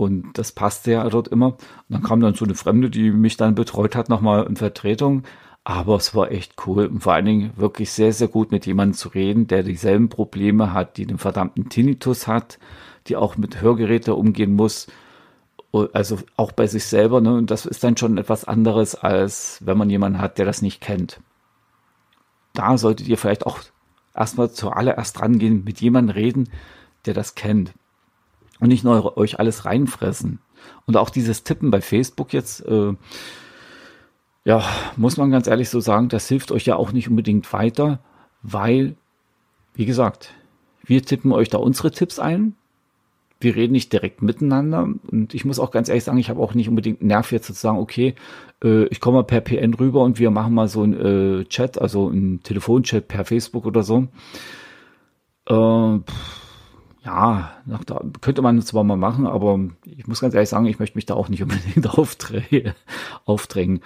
Und 0.00 0.38
das 0.38 0.52
passte 0.52 0.92
ja 0.92 1.08
dort 1.10 1.28
immer. 1.28 1.48
Und 1.48 1.58
dann 1.90 2.02
kam 2.02 2.20
dann 2.20 2.34
so 2.34 2.46
eine 2.46 2.54
Fremde, 2.54 2.88
die 2.88 3.10
mich 3.10 3.36
dann 3.36 3.54
betreut 3.54 3.94
hat, 3.94 4.08
nochmal 4.08 4.46
in 4.46 4.56
Vertretung. 4.56 5.24
Aber 5.62 5.96
es 5.96 6.14
war 6.14 6.32
echt 6.32 6.54
cool 6.66 6.86
und 6.86 7.00
vor 7.00 7.12
allen 7.12 7.26
Dingen 7.26 7.52
wirklich 7.56 7.92
sehr, 7.92 8.14
sehr 8.14 8.28
gut 8.28 8.50
mit 8.50 8.64
jemandem 8.64 8.94
zu 8.94 9.10
reden, 9.10 9.46
der 9.46 9.62
dieselben 9.62 10.08
Probleme 10.08 10.72
hat, 10.72 10.96
die 10.96 11.04
den 11.04 11.18
verdammten 11.18 11.68
Tinnitus 11.68 12.26
hat, 12.26 12.58
die 13.08 13.16
auch 13.16 13.36
mit 13.36 13.60
Hörgeräten 13.60 14.14
umgehen 14.14 14.54
muss. 14.54 14.86
Also 15.92 16.18
auch 16.36 16.52
bei 16.52 16.66
sich 16.66 16.86
selber. 16.86 17.20
Ne? 17.20 17.34
Und 17.34 17.50
das 17.50 17.66
ist 17.66 17.84
dann 17.84 17.98
schon 17.98 18.16
etwas 18.16 18.46
anderes, 18.46 18.94
als 18.94 19.60
wenn 19.66 19.76
man 19.76 19.90
jemanden 19.90 20.18
hat, 20.18 20.38
der 20.38 20.46
das 20.46 20.62
nicht 20.62 20.80
kennt. 20.80 21.20
Da 22.54 22.78
solltet 22.78 23.06
ihr 23.06 23.18
vielleicht 23.18 23.44
auch 23.44 23.58
erstmal 24.14 24.50
zuallererst 24.50 25.20
rangehen, 25.20 25.62
mit 25.62 25.82
jemandem 25.82 26.14
reden, 26.16 26.48
der 27.04 27.12
das 27.12 27.34
kennt 27.34 27.74
und 28.60 28.68
nicht 28.68 28.84
nur 28.84 29.16
euch 29.16 29.38
alles 29.38 29.64
reinfressen. 29.64 30.38
Und 30.86 30.96
auch 30.96 31.10
dieses 31.10 31.42
Tippen 31.42 31.70
bei 31.70 31.80
Facebook 31.80 32.32
jetzt, 32.32 32.64
äh, 32.66 32.94
ja, 34.44 34.64
muss 34.96 35.16
man 35.16 35.30
ganz 35.30 35.46
ehrlich 35.46 35.68
so 35.68 35.80
sagen, 35.80 36.08
das 36.08 36.28
hilft 36.28 36.52
euch 36.52 36.66
ja 36.66 36.76
auch 36.76 36.92
nicht 36.92 37.08
unbedingt 37.08 37.52
weiter, 37.52 38.00
weil, 38.42 38.96
wie 39.74 39.86
gesagt, 39.86 40.34
wir 40.84 41.02
tippen 41.02 41.32
euch 41.32 41.48
da 41.48 41.58
unsere 41.58 41.90
Tipps 41.90 42.18
ein. 42.18 42.54
Wir 43.38 43.56
reden 43.56 43.72
nicht 43.72 43.92
direkt 43.92 44.22
miteinander. 44.22 44.88
Und 45.10 45.34
ich 45.34 45.44
muss 45.44 45.58
auch 45.58 45.70
ganz 45.70 45.88
ehrlich 45.88 46.04
sagen, 46.04 46.18
ich 46.18 46.28
habe 46.28 46.40
auch 46.40 46.54
nicht 46.54 46.68
unbedingt 46.68 47.02
Nerv 47.02 47.32
jetzt 47.32 47.46
zu 47.46 47.52
sagen, 47.54 47.78
okay, 47.78 48.14
äh, 48.62 48.84
ich 48.86 49.00
komme 49.00 49.18
mal 49.18 49.24
per 49.24 49.40
PN 49.40 49.74
rüber 49.74 50.02
und 50.02 50.18
wir 50.18 50.30
machen 50.30 50.54
mal 50.54 50.68
so 50.68 50.82
einen 50.82 51.40
äh, 51.40 51.44
Chat, 51.46 51.80
also 51.80 52.08
einen 52.08 52.42
Telefonchat 52.42 53.08
per 53.08 53.24
Facebook 53.24 53.66
oder 53.66 53.82
so. 53.82 54.08
Äh, 55.46 55.98
ja, 57.04 57.52
da 57.86 58.00
könnte 58.20 58.42
man 58.42 58.60
zwar 58.62 58.84
mal 58.84 58.96
machen, 58.96 59.26
aber 59.26 59.58
ich 59.84 60.06
muss 60.06 60.20
ganz 60.20 60.34
ehrlich 60.34 60.50
sagen, 60.50 60.66
ich 60.66 60.78
möchte 60.78 60.98
mich 60.98 61.06
da 61.06 61.14
auch 61.14 61.28
nicht 61.28 61.42
unbedingt 61.42 61.86
aufdrängen. 63.24 63.80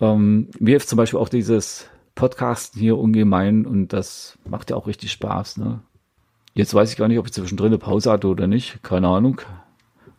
Ähm, 0.00 0.48
mir 0.58 0.70
hilft 0.70 0.88
zum 0.88 0.96
Beispiel 0.96 1.18
auch 1.18 1.28
dieses 1.28 1.88
Podcasten 2.14 2.80
hier 2.80 2.96
ungemein 2.96 3.66
und 3.66 3.88
das 3.88 4.38
macht 4.48 4.70
ja 4.70 4.76
auch 4.76 4.86
richtig 4.86 5.10
Spaß. 5.12 5.56
Ne? 5.56 5.80
Jetzt 6.54 6.74
weiß 6.74 6.90
ich 6.90 6.96
gar 6.96 7.08
nicht, 7.08 7.18
ob 7.18 7.26
ich 7.26 7.32
zwischendrin 7.32 7.68
eine 7.68 7.78
Pause 7.78 8.12
hatte 8.12 8.28
oder 8.28 8.46
nicht. 8.46 8.82
Keine 8.82 9.08
Ahnung. 9.08 9.40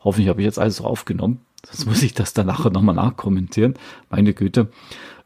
Hoffentlich 0.02 0.28
habe 0.28 0.42
ich 0.42 0.46
jetzt 0.46 0.60
alles 0.60 0.82
aufgenommen. 0.82 1.40
Sonst 1.66 1.86
muss 1.86 2.04
ich 2.04 2.14
das 2.14 2.34
dann 2.34 2.48
nachher 2.48 2.70
nochmal 2.70 2.96
nachkommentieren. 2.96 3.76
Meine 4.10 4.34
Güte. 4.34 4.68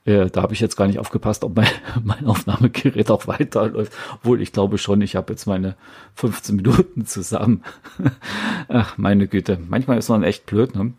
Äh, 0.06 0.30
da 0.30 0.42
habe 0.42 0.54
ich 0.54 0.60
jetzt 0.60 0.76
gar 0.76 0.88
nicht 0.88 1.00
aufgepasst, 1.00 1.44
ob 1.44 1.56
mein, 1.56 1.68
mein 2.04 2.26
Aufnahmegerät 2.26 3.12
auch 3.12 3.28
weiterläuft. 3.28 3.94
Obwohl, 4.16 4.42
ich 4.42 4.52
glaube 4.52 4.78
schon, 4.78 5.02
ich 5.02 5.16
habe 5.16 5.34
jetzt 5.34 5.46
meine 5.46 5.76
15 6.16 6.56
Minuten 6.56 7.06
zusammen. 7.06 7.64
Ach, 8.68 8.98
meine 8.98 9.28
Güte. 9.28 9.60
Manchmal 9.68 9.98
ist 9.98 10.10
man 10.10 10.24
echt 10.24 10.46
blöd, 10.46 10.76
ne? 10.76 10.94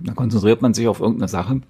Dann 0.00 0.16
konzentriert 0.16 0.62
man 0.62 0.74
sich 0.74 0.88
auf 0.88 1.00
irgendeine 1.00 1.28
Sache 1.28 1.60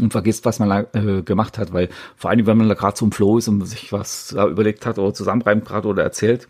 und 0.00 0.12
vergisst, 0.12 0.44
was 0.44 0.58
man 0.58 0.86
äh, 0.92 1.22
gemacht 1.22 1.56
hat, 1.56 1.72
weil 1.72 1.88
vor 2.16 2.30
allem, 2.30 2.46
wenn 2.46 2.58
man 2.58 2.68
da 2.68 2.74
gerade 2.74 2.94
zum 2.94 3.10
Flow 3.10 3.38
ist 3.38 3.48
und 3.48 3.64
sich 3.64 3.92
was 3.92 4.34
da 4.34 4.46
überlegt 4.46 4.86
hat 4.86 4.98
oder 4.98 5.14
zusammenreimt 5.14 5.64
gerade 5.64 5.88
oder 5.88 6.02
erzählt, 6.02 6.48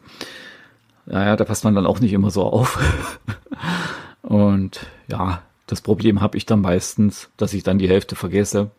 naja, 1.06 1.36
da 1.36 1.44
passt 1.44 1.64
man 1.64 1.74
dann 1.74 1.86
auch 1.86 2.00
nicht 2.00 2.12
immer 2.12 2.30
so 2.30 2.42
auf. 2.42 2.78
und 4.22 4.86
ja, 5.08 5.42
das 5.68 5.82
Problem 5.82 6.20
habe 6.22 6.36
ich 6.36 6.46
dann 6.46 6.62
meistens, 6.62 7.28
dass 7.36 7.52
ich 7.52 7.62
dann 7.62 7.78
die 7.78 7.88
Hälfte 7.88 8.16
vergesse, 8.16 8.70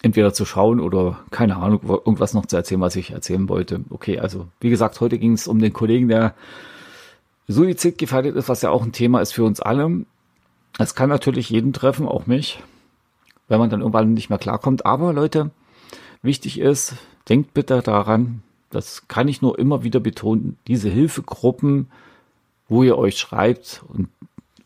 entweder 0.00 0.32
zu 0.32 0.44
schauen 0.44 0.80
oder 0.80 1.18
keine 1.30 1.56
Ahnung, 1.56 1.80
irgendwas 1.82 2.34
noch 2.34 2.46
zu 2.46 2.56
erzählen, 2.56 2.80
was 2.80 2.96
ich 2.96 3.10
erzählen 3.10 3.48
wollte. 3.48 3.84
Okay, 3.90 4.20
also 4.20 4.46
wie 4.60 4.70
gesagt, 4.70 5.00
heute 5.00 5.18
ging 5.18 5.32
es 5.32 5.48
um 5.48 5.58
den 5.58 5.72
Kollegen, 5.72 6.08
der 6.08 6.34
Suizid 7.48 7.98
gefährdet 7.98 8.36
ist, 8.36 8.48
was 8.48 8.62
ja 8.62 8.70
auch 8.70 8.82
ein 8.82 8.92
Thema 8.92 9.20
ist 9.20 9.32
für 9.32 9.42
uns 9.42 9.60
alle. 9.60 10.06
Es 10.78 10.94
kann 10.94 11.08
natürlich 11.08 11.50
jeden 11.50 11.72
treffen, 11.72 12.06
auch 12.06 12.26
mich, 12.26 12.62
wenn 13.48 13.58
man 13.58 13.68
dann 13.68 13.80
irgendwann 13.80 14.14
nicht 14.14 14.30
mehr 14.30 14.38
klarkommt. 14.38 14.86
Aber 14.86 15.12
Leute, 15.12 15.50
wichtig 16.22 16.60
ist, 16.60 16.94
denkt 17.28 17.54
bitte 17.54 17.82
daran, 17.82 18.42
das 18.70 19.08
kann 19.08 19.26
ich 19.26 19.42
nur 19.42 19.58
immer 19.58 19.82
wieder 19.82 19.98
betonen, 19.98 20.56
diese 20.68 20.88
Hilfegruppen, 20.88 21.90
wo 22.68 22.84
ihr 22.84 22.96
euch 22.96 23.18
schreibt 23.18 23.82
und 23.88 24.08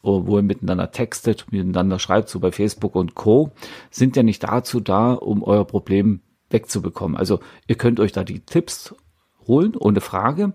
wo 0.07 0.39
ihr 0.39 0.43
miteinander 0.43 0.91
textet, 0.91 1.47
miteinander 1.51 1.99
schreibt, 1.99 2.29
so 2.29 2.41
bei 2.41 2.53
Facebook 2.53 2.95
und 2.95 3.15
Co., 3.15 3.51
sind 3.91 4.17
ja 4.17 4.23
nicht 4.23 4.43
dazu 4.43 4.81
da, 4.81 5.13
um 5.13 5.43
euer 5.43 5.65
Problem 5.67 6.21
wegzubekommen. 6.51 7.17
Also 7.17 7.41
ihr 7.67 7.77
könnt 7.77 8.01
euch 8.01 8.13
da 8.13 8.25
die 8.25 8.41
Tipps 8.41 8.95
holen, 9.47 9.75
ohne 9.77 10.01
Frage. 10.01 10.55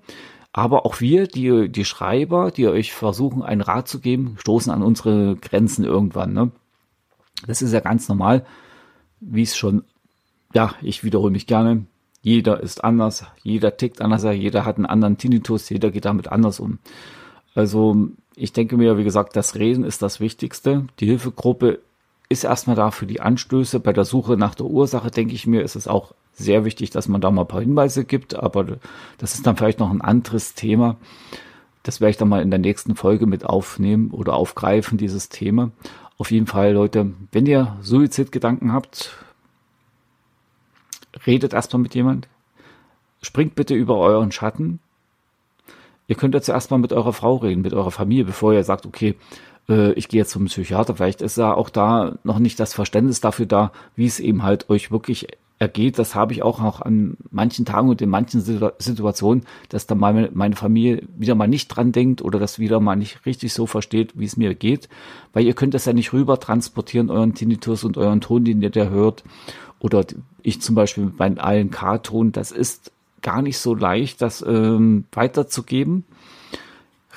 Aber 0.53 0.86
auch 0.86 1.00
wir, 1.00 1.27
die, 1.27 1.70
die 1.70 1.86
Schreiber, 1.86 2.51
die 2.51 2.67
euch 2.67 2.91
versuchen, 2.91 3.41
einen 3.41 3.62
Rat 3.62 3.88
zu 3.88 4.00
geben, 4.00 4.36
stoßen 4.39 4.72
an 4.72 4.84
unsere 4.84 5.38
Grenzen 5.38 5.86
irgendwann. 5.86 6.34
Ne? 6.34 6.51
Das 7.48 7.62
ist 7.62 7.72
ja 7.72 7.79
ganz 7.79 8.10
normal, 8.10 8.46
wie 9.22 9.43
es 9.43 9.55
schon, 9.55 9.84
ja, 10.53 10.75
ich 10.81 11.03
wiederhole 11.03 11.31
mich 11.31 11.48
gerne. 11.48 11.86
Jeder 12.22 12.60
ist 12.60 12.84
anders, 12.84 13.25
jeder 13.41 13.77
tickt 13.77 14.01
anders, 14.01 14.24
jeder 14.24 14.65
hat 14.65 14.75
einen 14.75 14.86
anderen 14.86 15.17
Tinnitus, 15.17 15.70
jeder 15.70 15.89
geht 15.89 16.05
damit 16.05 16.27
anders 16.27 16.59
um. 16.59 16.79
Also 17.55 18.09
ich 18.35 18.53
denke 18.53 18.77
mir, 18.77 18.98
wie 18.98 19.03
gesagt, 19.03 19.35
das 19.35 19.55
Reden 19.55 19.83
ist 19.83 20.01
das 20.01 20.20
Wichtigste. 20.20 20.87
Die 21.00 21.05
Hilfegruppe 21.05 21.79
ist 22.29 22.44
erstmal 22.44 22.75
da 22.75 22.91
für 22.91 23.05
die 23.05 23.22
Anstöße. 23.22 23.79
Bei 23.79 23.94
der 23.94 24.05
Suche 24.05 24.37
nach 24.37 24.55
der 24.55 24.67
Ursache, 24.67 25.11
denke 25.11 25.33
ich 25.33 25.48
mir, 25.48 25.61
ist 25.61 25.75
es 25.75 25.87
auch 25.87 26.13
sehr 26.33 26.63
wichtig, 26.63 26.89
dass 26.89 27.07
man 27.07 27.22
da 27.22 27.29
mal 27.29 27.41
ein 27.41 27.48
paar 27.48 27.61
Hinweise 27.61 28.05
gibt, 28.05 28.35
aber 28.35 28.65
das 29.17 29.35
ist 29.35 29.46
dann 29.46 29.57
vielleicht 29.57 29.79
noch 29.79 29.91
ein 29.91 30.01
anderes 30.01 30.53
Thema. 30.53 30.96
Das 31.83 32.00
werde 32.00 32.11
ich 32.11 32.17
dann 32.17 32.29
mal 32.29 32.41
in 32.41 32.51
der 32.51 32.59
nächsten 32.59 32.96
Folge 32.96 33.25
mit 33.25 33.46
aufnehmen 33.46 34.11
oder 34.11 34.33
aufgreifen, 34.33 34.98
dieses 34.98 35.29
Thema. 35.29 35.72
Auf 36.17 36.31
jeden 36.31 36.48
Fall, 36.48 36.74
Leute, 36.74 37.11
wenn 37.31 37.46
ihr 37.46 37.77
Suizidgedanken 37.81 38.72
habt, 38.72 39.17
redet 41.25 41.53
erstmal 41.53 41.81
mit 41.81 41.96
jemand. 41.96 42.27
Springt 43.22 43.55
bitte 43.55 43.74
über 43.74 43.98
euren 43.98 44.31
Schatten. 44.31 44.79
Ihr 46.12 46.18
könnt 46.18 46.34
jetzt 46.34 46.50
erstmal 46.50 46.82
mit 46.82 46.92
eurer 46.92 47.14
Frau 47.14 47.38
reden, 47.38 47.62
mit 47.62 47.74
eurer 47.74 47.90
Familie, 47.90 48.26
bevor 48.26 48.52
ihr 48.52 48.66
sagt, 48.66 48.86
okay, 48.86 49.16
äh, 49.70 49.94
ich 49.94 50.10
gehe 50.10 50.20
jetzt 50.20 50.32
zum 50.32 50.44
Psychiater. 50.44 50.94
Vielleicht 50.94 51.22
ist 51.22 51.38
da 51.38 51.54
auch 51.54 51.70
da 51.70 52.18
noch 52.26 52.38
nicht 52.38 52.60
das 52.60 52.74
Verständnis 52.74 53.22
dafür 53.22 53.46
da, 53.46 53.72
wie 53.96 54.08
es 54.08 54.20
eben 54.20 54.44
halt 54.44 54.70
euch 54.70 54.92
wirklich 54.92 55.28
ergeht, 55.58 55.98
das 56.00 56.14
habe 56.14 56.34
ich 56.34 56.44
auch 56.44 56.60
noch 56.60 56.82
an 56.82 57.16
manchen 57.30 57.64
Tagen 57.64 57.88
und 57.88 58.02
in 58.02 58.10
manchen 58.10 58.42
Situationen, 58.42 59.46
dass 59.70 59.88
da 59.88 59.96
meine, 59.96 60.30
meine 60.34 60.58
Familie 60.58 61.08
wieder 61.18 61.36
mal 61.36 61.48
nicht 61.48 61.70
dran 61.70 61.94
denkt 61.94 62.22
oder 62.22 62.40
das 62.40 62.60
wieder 62.60 62.82
mal 62.82 62.98
nicht 62.98 63.26
richtig 63.26 63.54
so 63.54 63.66
versteht, 63.66 64.20
wie 64.20 64.26
es 64.26 64.36
mir 64.36 64.54
geht, 64.54 64.90
weil 65.32 65.46
ihr 65.46 65.54
könnt 65.54 65.76
das 65.76 65.86
ja 65.86 65.94
nicht 65.94 66.12
rüber 66.12 66.42
transportieren, 66.42 67.10
euren 67.10 67.36
Tinnitus 67.36 67.86
und 67.86 67.98
euren 67.98 68.20
Ton, 68.20 68.44
den 68.44 68.62
ihr 68.62 68.70
da 68.70 68.90
hört, 68.90 69.24
oder 69.80 70.04
ich 70.44 70.62
zum 70.62 70.76
Beispiel 70.76 71.06
mit 71.06 71.20
meinem 71.20 71.38
ALK-Ton, 71.38 72.34
das 72.34 72.52
ist 72.52 72.92
gar 73.22 73.42
nicht 73.42 73.57
so 73.57 73.75
leicht, 73.75 74.22
das 74.22 74.42
ähm, 74.42 75.05
weiterzugeben. 75.12 76.05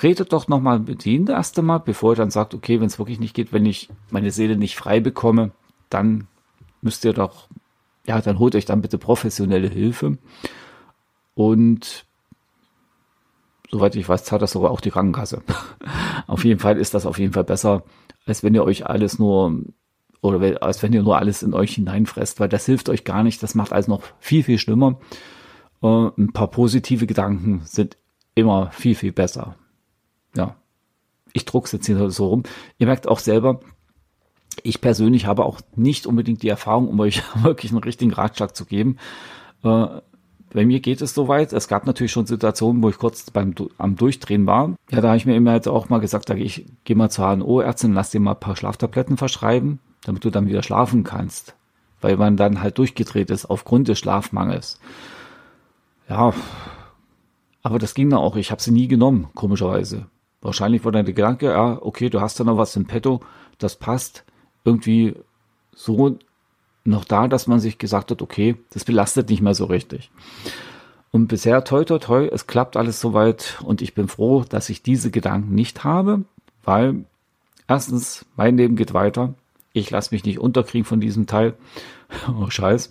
Redet 0.03 0.33
doch 0.33 0.47
nochmal 0.47 0.79
mit 0.79 1.05
ihnen 1.05 1.27
erst 1.27 1.57
einmal, 1.57 1.79
bevor 1.79 2.13
ihr 2.13 2.17
dann 2.17 2.31
sagt, 2.31 2.53
okay, 2.53 2.79
wenn 2.79 2.87
es 2.87 2.99
wirklich 2.99 3.19
nicht 3.19 3.33
geht, 3.33 3.53
wenn 3.53 3.65
ich 3.65 3.89
meine 4.09 4.31
Seele 4.31 4.57
nicht 4.57 4.75
frei 4.75 4.99
bekomme, 4.99 5.51
dann 5.89 6.27
müsst 6.81 7.05
ihr 7.05 7.13
doch 7.13 7.47
ja, 8.07 8.21
dann 8.21 8.39
holt 8.39 8.55
euch 8.55 8.65
dann 8.65 8.81
bitte 8.81 8.97
professionelle 8.97 9.67
Hilfe. 9.67 10.17
Und 11.33 12.05
soweit 13.69 13.95
ich 13.95 14.07
weiß, 14.07 14.23
zahlt 14.23 14.41
das 14.41 14.51
sogar 14.51 14.71
auch 14.71 14.81
die 14.81 14.91
Krankenkasse. 14.91 15.41
auf 16.27 16.45
jeden 16.45 16.59
Fall 16.59 16.77
ist 16.77 16.93
das 16.93 17.05
auf 17.05 17.19
jeden 17.19 17.33
Fall 17.33 17.43
besser, 17.43 17.83
als 18.25 18.43
wenn 18.43 18.55
ihr 18.55 18.63
euch 18.63 18.85
alles 18.85 19.19
nur 19.19 19.59
oder 20.21 20.63
als 20.63 20.81
wenn 20.81 20.93
ihr 20.93 21.03
nur 21.03 21.17
alles 21.17 21.43
in 21.43 21.53
euch 21.53 21.75
hineinfresst, 21.75 22.39
weil 22.39 22.49
das 22.49 22.65
hilft 22.65 22.89
euch 22.89 23.03
gar 23.03 23.23
nicht. 23.23 23.43
Das 23.43 23.53
macht 23.53 23.73
alles 23.73 23.87
noch 23.87 24.01
viel, 24.19 24.43
viel 24.43 24.57
schlimmer. 24.57 24.99
Äh, 25.85 26.11
ein 26.17 26.33
paar 26.33 26.47
positive 26.47 27.05
Gedanken 27.05 27.61
sind 27.65 27.97
immer 28.33 28.71
viel, 28.71 28.95
viel 28.95 29.11
besser. 29.11 29.55
Ja. 30.35 30.55
Ich 31.31 31.45
druck's 31.45 31.73
jetzt 31.73 31.85
hier 31.85 32.09
so 32.09 32.27
rum. 32.27 32.43
Ihr 32.77 32.87
merkt 32.87 33.07
auch 33.07 33.19
selber, 33.19 33.59
ich 34.63 34.81
persönlich 34.81 35.27
habe 35.27 35.45
auch 35.45 35.59
nicht 35.75 36.07
unbedingt 36.07 36.41
die 36.41 36.49
Erfahrung, 36.49 36.87
um 36.87 36.99
euch 36.99 37.21
wirklich 37.43 37.71
einen 37.71 37.83
richtigen 37.83 38.13
Ratschlag 38.13 38.55
zu 38.55 38.65
geben. 38.65 38.97
Äh, 39.63 39.87
bei 40.53 40.65
mir 40.65 40.79
geht 40.79 41.01
es 41.01 41.13
soweit. 41.13 41.53
Es 41.53 41.67
gab 41.67 41.85
natürlich 41.85 42.13
schon 42.13 42.25
Situationen, 42.25 42.81
wo 42.81 42.89
ich 42.89 42.97
kurz 42.97 43.29
beim 43.29 43.53
am 43.77 43.95
Durchdrehen 43.95 44.47
war. 44.47 44.75
Ja, 44.89 45.01
da 45.01 45.09
habe 45.09 45.17
ich 45.17 45.25
mir 45.25 45.35
immer 45.35 45.53
jetzt 45.53 45.67
auch 45.67 45.89
mal 45.89 45.99
gesagt, 45.99 46.29
ich 46.29 46.65
gehe 46.85 46.95
mal 46.95 47.09
zur 47.09 47.25
HNO-Ärztin, 47.35 47.93
lass 47.93 48.11
dir 48.11 48.21
mal 48.21 48.31
ein 48.31 48.39
paar 48.39 48.55
Schlaftabletten 48.55 49.17
verschreiben, 49.17 49.79
damit 50.03 50.23
du 50.23 50.29
dann 50.29 50.47
wieder 50.47 50.63
schlafen 50.63 51.03
kannst. 51.03 51.55
Weil 51.99 52.15
man 52.15 52.37
dann 52.37 52.61
halt 52.61 52.77
durchgedreht 52.77 53.29
ist 53.29 53.45
aufgrund 53.45 53.89
des 53.89 53.99
Schlafmangels. 53.99 54.79
Ja, 56.09 56.33
aber 57.63 57.79
das 57.79 57.93
ging 57.93 58.09
dann 58.09 58.19
auch. 58.19 58.35
Ich 58.35 58.51
habe 58.51 58.61
sie 58.61 58.71
nie 58.71 58.87
genommen, 58.87 59.29
komischerweise. 59.33 60.05
Wahrscheinlich 60.41 60.85
war 60.85 60.91
dann 60.91 61.05
der 61.05 61.15
Gedanke, 61.15 61.47
ja, 61.47 61.79
okay, 61.81 62.09
du 62.09 62.21
hast 62.21 62.39
da 62.39 62.43
noch 62.43 62.57
was 62.57 62.75
im 62.75 62.85
Petto, 62.85 63.21
das 63.57 63.75
passt 63.75 64.23
irgendwie 64.63 65.15
so 65.73 66.19
noch 66.83 67.05
da, 67.05 67.27
dass 67.27 67.47
man 67.47 67.59
sich 67.59 67.79
gesagt 67.79 68.11
hat, 68.11 68.21
okay, 68.21 68.55
das 68.71 68.85
belastet 68.85 69.29
nicht 69.29 69.41
mehr 69.41 69.55
so 69.55 69.65
richtig. 69.65 70.11
Und 71.11 71.27
bisher, 71.27 71.63
toi, 71.63 71.83
toi, 71.83 71.97
toi, 71.97 72.27
es 72.31 72.45
klappt 72.45 72.77
alles 72.77 72.99
soweit 72.99 73.57
und 73.63 73.81
ich 73.81 73.93
bin 73.93 74.07
froh, 74.07 74.43
dass 74.47 74.69
ich 74.69 74.83
diese 74.83 75.11
Gedanken 75.11 75.55
nicht 75.55 75.83
habe, 75.83 76.25
weil 76.63 77.05
erstens, 77.67 78.25
mein 78.35 78.57
Leben 78.57 78.75
geht 78.75 78.93
weiter. 78.93 79.33
Ich 79.73 79.89
lasse 79.89 80.13
mich 80.13 80.25
nicht 80.25 80.39
unterkriegen 80.39 80.85
von 80.85 80.99
diesem 80.99 81.25
Teil. 81.25 81.55
oh, 82.39 82.49
Scheiß. 82.49 82.89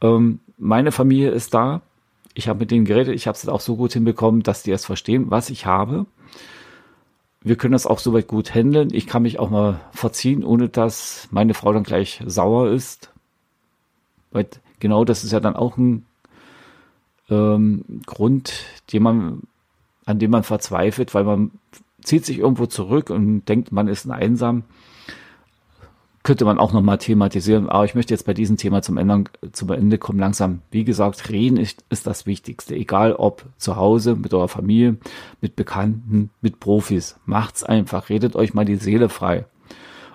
Ähm, 0.00 0.40
meine 0.58 0.92
Familie 0.92 1.30
ist 1.30 1.54
da. 1.54 1.80
Ich 2.40 2.48
habe 2.48 2.58
mit 2.58 2.70
denen 2.70 2.84
geredet. 2.84 3.14
Ich 3.14 3.26
habe 3.26 3.36
es 3.36 3.48
auch 3.48 3.60
so 3.60 3.76
gut 3.76 3.92
hinbekommen, 3.92 4.42
dass 4.42 4.62
die 4.62 4.72
es 4.72 4.84
verstehen, 4.84 5.30
was 5.30 5.50
ich 5.50 5.66
habe 5.66 6.06
wir 7.42 7.56
können 7.56 7.72
das 7.72 7.86
auch 7.86 7.98
soweit 7.98 8.28
gut 8.28 8.54
handeln. 8.54 8.90
Ich 8.92 9.06
kann 9.06 9.22
mich 9.22 9.38
auch 9.38 9.50
mal 9.50 9.80
verziehen, 9.92 10.44
ohne 10.44 10.68
dass 10.68 11.28
meine 11.30 11.54
Frau 11.54 11.72
dann 11.72 11.84
gleich 11.84 12.22
sauer 12.26 12.68
ist. 12.70 13.10
Weil 14.30 14.46
genau 14.78 15.04
das 15.04 15.24
ist 15.24 15.32
ja 15.32 15.40
dann 15.40 15.56
auch 15.56 15.76
ein 15.78 16.04
ähm, 17.30 17.84
Grund, 18.06 18.64
den 18.92 19.02
man, 19.02 19.42
an 20.04 20.18
dem 20.18 20.30
man 20.30 20.42
verzweifelt, 20.42 21.14
weil 21.14 21.24
man 21.24 21.50
zieht 22.02 22.26
sich 22.26 22.38
irgendwo 22.38 22.66
zurück 22.66 23.10
und 23.10 23.46
denkt, 23.46 23.72
man 23.72 23.88
ist 23.88 24.08
einsam. 24.10 24.64
Könnte 26.22 26.44
man 26.44 26.58
auch 26.58 26.72
nochmal 26.72 26.98
thematisieren. 26.98 27.68
Aber 27.68 27.84
ich 27.84 27.94
möchte 27.94 28.12
jetzt 28.12 28.26
bei 28.26 28.34
diesem 28.34 28.56
Thema 28.56 28.82
zum 28.82 28.98
Ende, 28.98 29.24
zum 29.52 29.70
Ende 29.70 29.98
kommen 29.98 30.18
langsam. 30.18 30.60
Wie 30.70 30.84
gesagt, 30.84 31.30
reden 31.30 31.56
ist, 31.56 31.84
ist 31.88 32.06
das 32.06 32.26
Wichtigste. 32.26 32.74
Egal 32.74 33.14
ob 33.14 33.46
zu 33.56 33.76
Hause, 33.76 34.16
mit 34.16 34.34
eurer 34.34 34.48
Familie, 34.48 34.96
mit 35.40 35.56
Bekannten, 35.56 36.30
mit 36.40 36.60
Profis. 36.60 37.18
Macht's 37.24 37.64
einfach. 37.64 38.10
Redet 38.10 38.36
euch 38.36 38.52
mal 38.54 38.64
die 38.64 38.76
Seele 38.76 39.08
frei. 39.08 39.46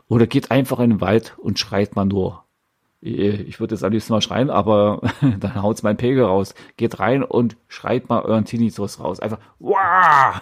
Oder 0.07 0.27
geht 0.27 0.51
einfach 0.51 0.79
in 0.79 0.91
den 0.91 1.01
Wald 1.01 1.35
und 1.37 1.57
schreit 1.57 1.95
mal 1.95 2.05
nur. 2.05 2.43
Ich 3.01 3.59
würde 3.59 3.75
jetzt 3.75 3.83
am 3.83 3.91
liebsten 3.91 4.13
mal 4.13 4.21
schreien, 4.21 4.49
aber 4.49 5.01
dann 5.39 5.61
haut's 5.61 5.83
mein 5.83 5.97
Pegel 5.97 6.23
raus. 6.23 6.53
Geht 6.77 6.99
rein 6.99 7.23
und 7.23 7.57
schreit 7.67 8.09
mal 8.09 8.21
euren 8.21 8.45
Tinnitus 8.45 8.99
raus. 8.99 9.19
Einfach, 9.19 9.39
wow! 9.59 10.41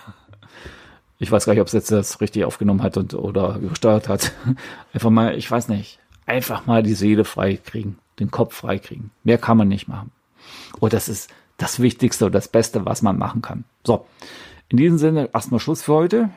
Ich 1.24 1.32
weiß 1.32 1.46
gar 1.46 1.54
nicht, 1.54 1.62
ob 1.62 1.68
es 1.68 1.74
jetzt 1.74 1.90
das 1.90 2.20
richtig 2.20 2.44
aufgenommen 2.44 2.84
hat 2.84 2.98
und 2.98 3.14
oder 3.14 3.58
gesteuert 3.60 4.10
hat. 4.10 4.34
Einfach 4.94 5.10
mal, 5.10 5.38
ich 5.38 5.50
weiß 5.50 5.70
nicht, 5.70 6.00
einfach 6.26 6.66
mal 6.66 6.84
die 6.84 6.96
Seele 6.96 7.24
frei 7.24 7.56
kriegen, 7.56 7.98
den 8.20 8.30
Kopf 8.30 8.56
frei 8.56 8.78
kriegen. 8.78 9.10
Mehr 9.24 9.38
kann 9.38 9.58
man 9.58 9.70
nicht 9.70 9.88
machen. 9.88 10.12
Und 10.82 10.92
das 10.92 11.08
ist 11.08 11.30
das 11.58 11.82
Wichtigste 11.82 12.26
und 12.26 12.36
das 12.36 12.50
Beste, 12.50 12.86
was 12.86 13.02
man 13.02 13.18
machen 13.18 13.42
kann. 13.42 13.64
So, 13.86 14.06
in 14.68 14.78
diesem 14.78 14.98
Sinne 14.98 15.30
erstmal 15.34 15.62
Schluss 15.62 15.82
für 15.82 15.94
heute. 15.94 16.30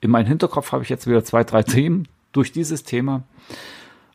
In 0.00 0.10
meinem 0.10 0.26
Hinterkopf 0.26 0.72
habe 0.72 0.82
ich 0.82 0.88
jetzt 0.88 1.06
wieder 1.06 1.22
zwei, 1.22 1.44
drei 1.44 1.62
Themen 1.62 2.08
durch 2.32 2.50
dieses 2.50 2.82
Thema. 2.82 3.24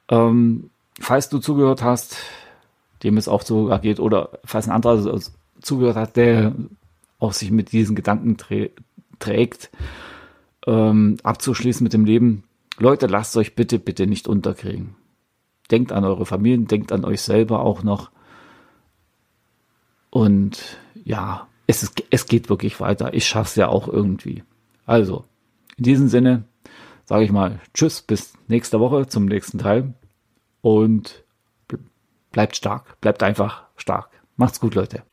Ähm, 0.09 0.71
falls 0.99 1.29
du 1.29 1.37
zugehört 1.37 1.83
hast, 1.83 2.17
dem 3.03 3.17
es 3.17 3.27
auch 3.27 3.43
so 3.43 3.67
geht, 3.79 3.99
oder 3.99 4.39
falls 4.43 4.67
ein 4.67 4.73
anderer 4.73 5.19
zugehört 5.61 5.97
hat, 5.97 6.15
der 6.15 6.55
auch 7.19 7.33
sich 7.33 7.51
mit 7.51 7.71
diesen 7.71 7.95
Gedanken 7.95 8.37
trägt, 9.19 9.69
ähm, 10.65 11.17
abzuschließen 11.23 11.83
mit 11.83 11.93
dem 11.93 12.05
Leben. 12.05 12.43
Leute, 12.77 13.07
lasst 13.07 13.37
euch 13.37 13.55
bitte, 13.55 13.79
bitte 13.79 14.07
nicht 14.07 14.27
unterkriegen. 14.27 14.95
Denkt 15.71 15.91
an 15.91 16.03
eure 16.03 16.25
Familien, 16.25 16.67
denkt 16.67 16.91
an 16.91 17.05
euch 17.05 17.21
selber 17.21 17.61
auch 17.61 17.83
noch. 17.83 18.11
Und 20.09 20.77
ja, 21.03 21.47
es, 21.67 21.83
ist, 21.83 22.03
es 22.09 22.27
geht 22.27 22.49
wirklich 22.49 22.79
weiter. 22.79 23.13
Ich 23.13 23.27
schaff's 23.27 23.55
ja 23.55 23.67
auch 23.67 23.87
irgendwie. 23.87 24.43
Also, 24.85 25.25
in 25.77 25.83
diesem 25.83 26.07
Sinne 26.07 26.43
sage 27.05 27.23
ich 27.23 27.31
mal 27.31 27.59
Tschüss, 27.73 28.01
bis 28.01 28.33
nächste 28.47 28.79
Woche 28.79 29.07
zum 29.07 29.25
nächsten 29.25 29.59
Teil. 29.59 29.93
Und 30.61 31.23
bleibt 32.31 32.55
stark, 32.55 32.99
bleibt 32.99 33.23
einfach 33.23 33.63
stark. 33.77 34.09
Macht's 34.35 34.59
gut, 34.59 34.75
Leute. 34.75 35.03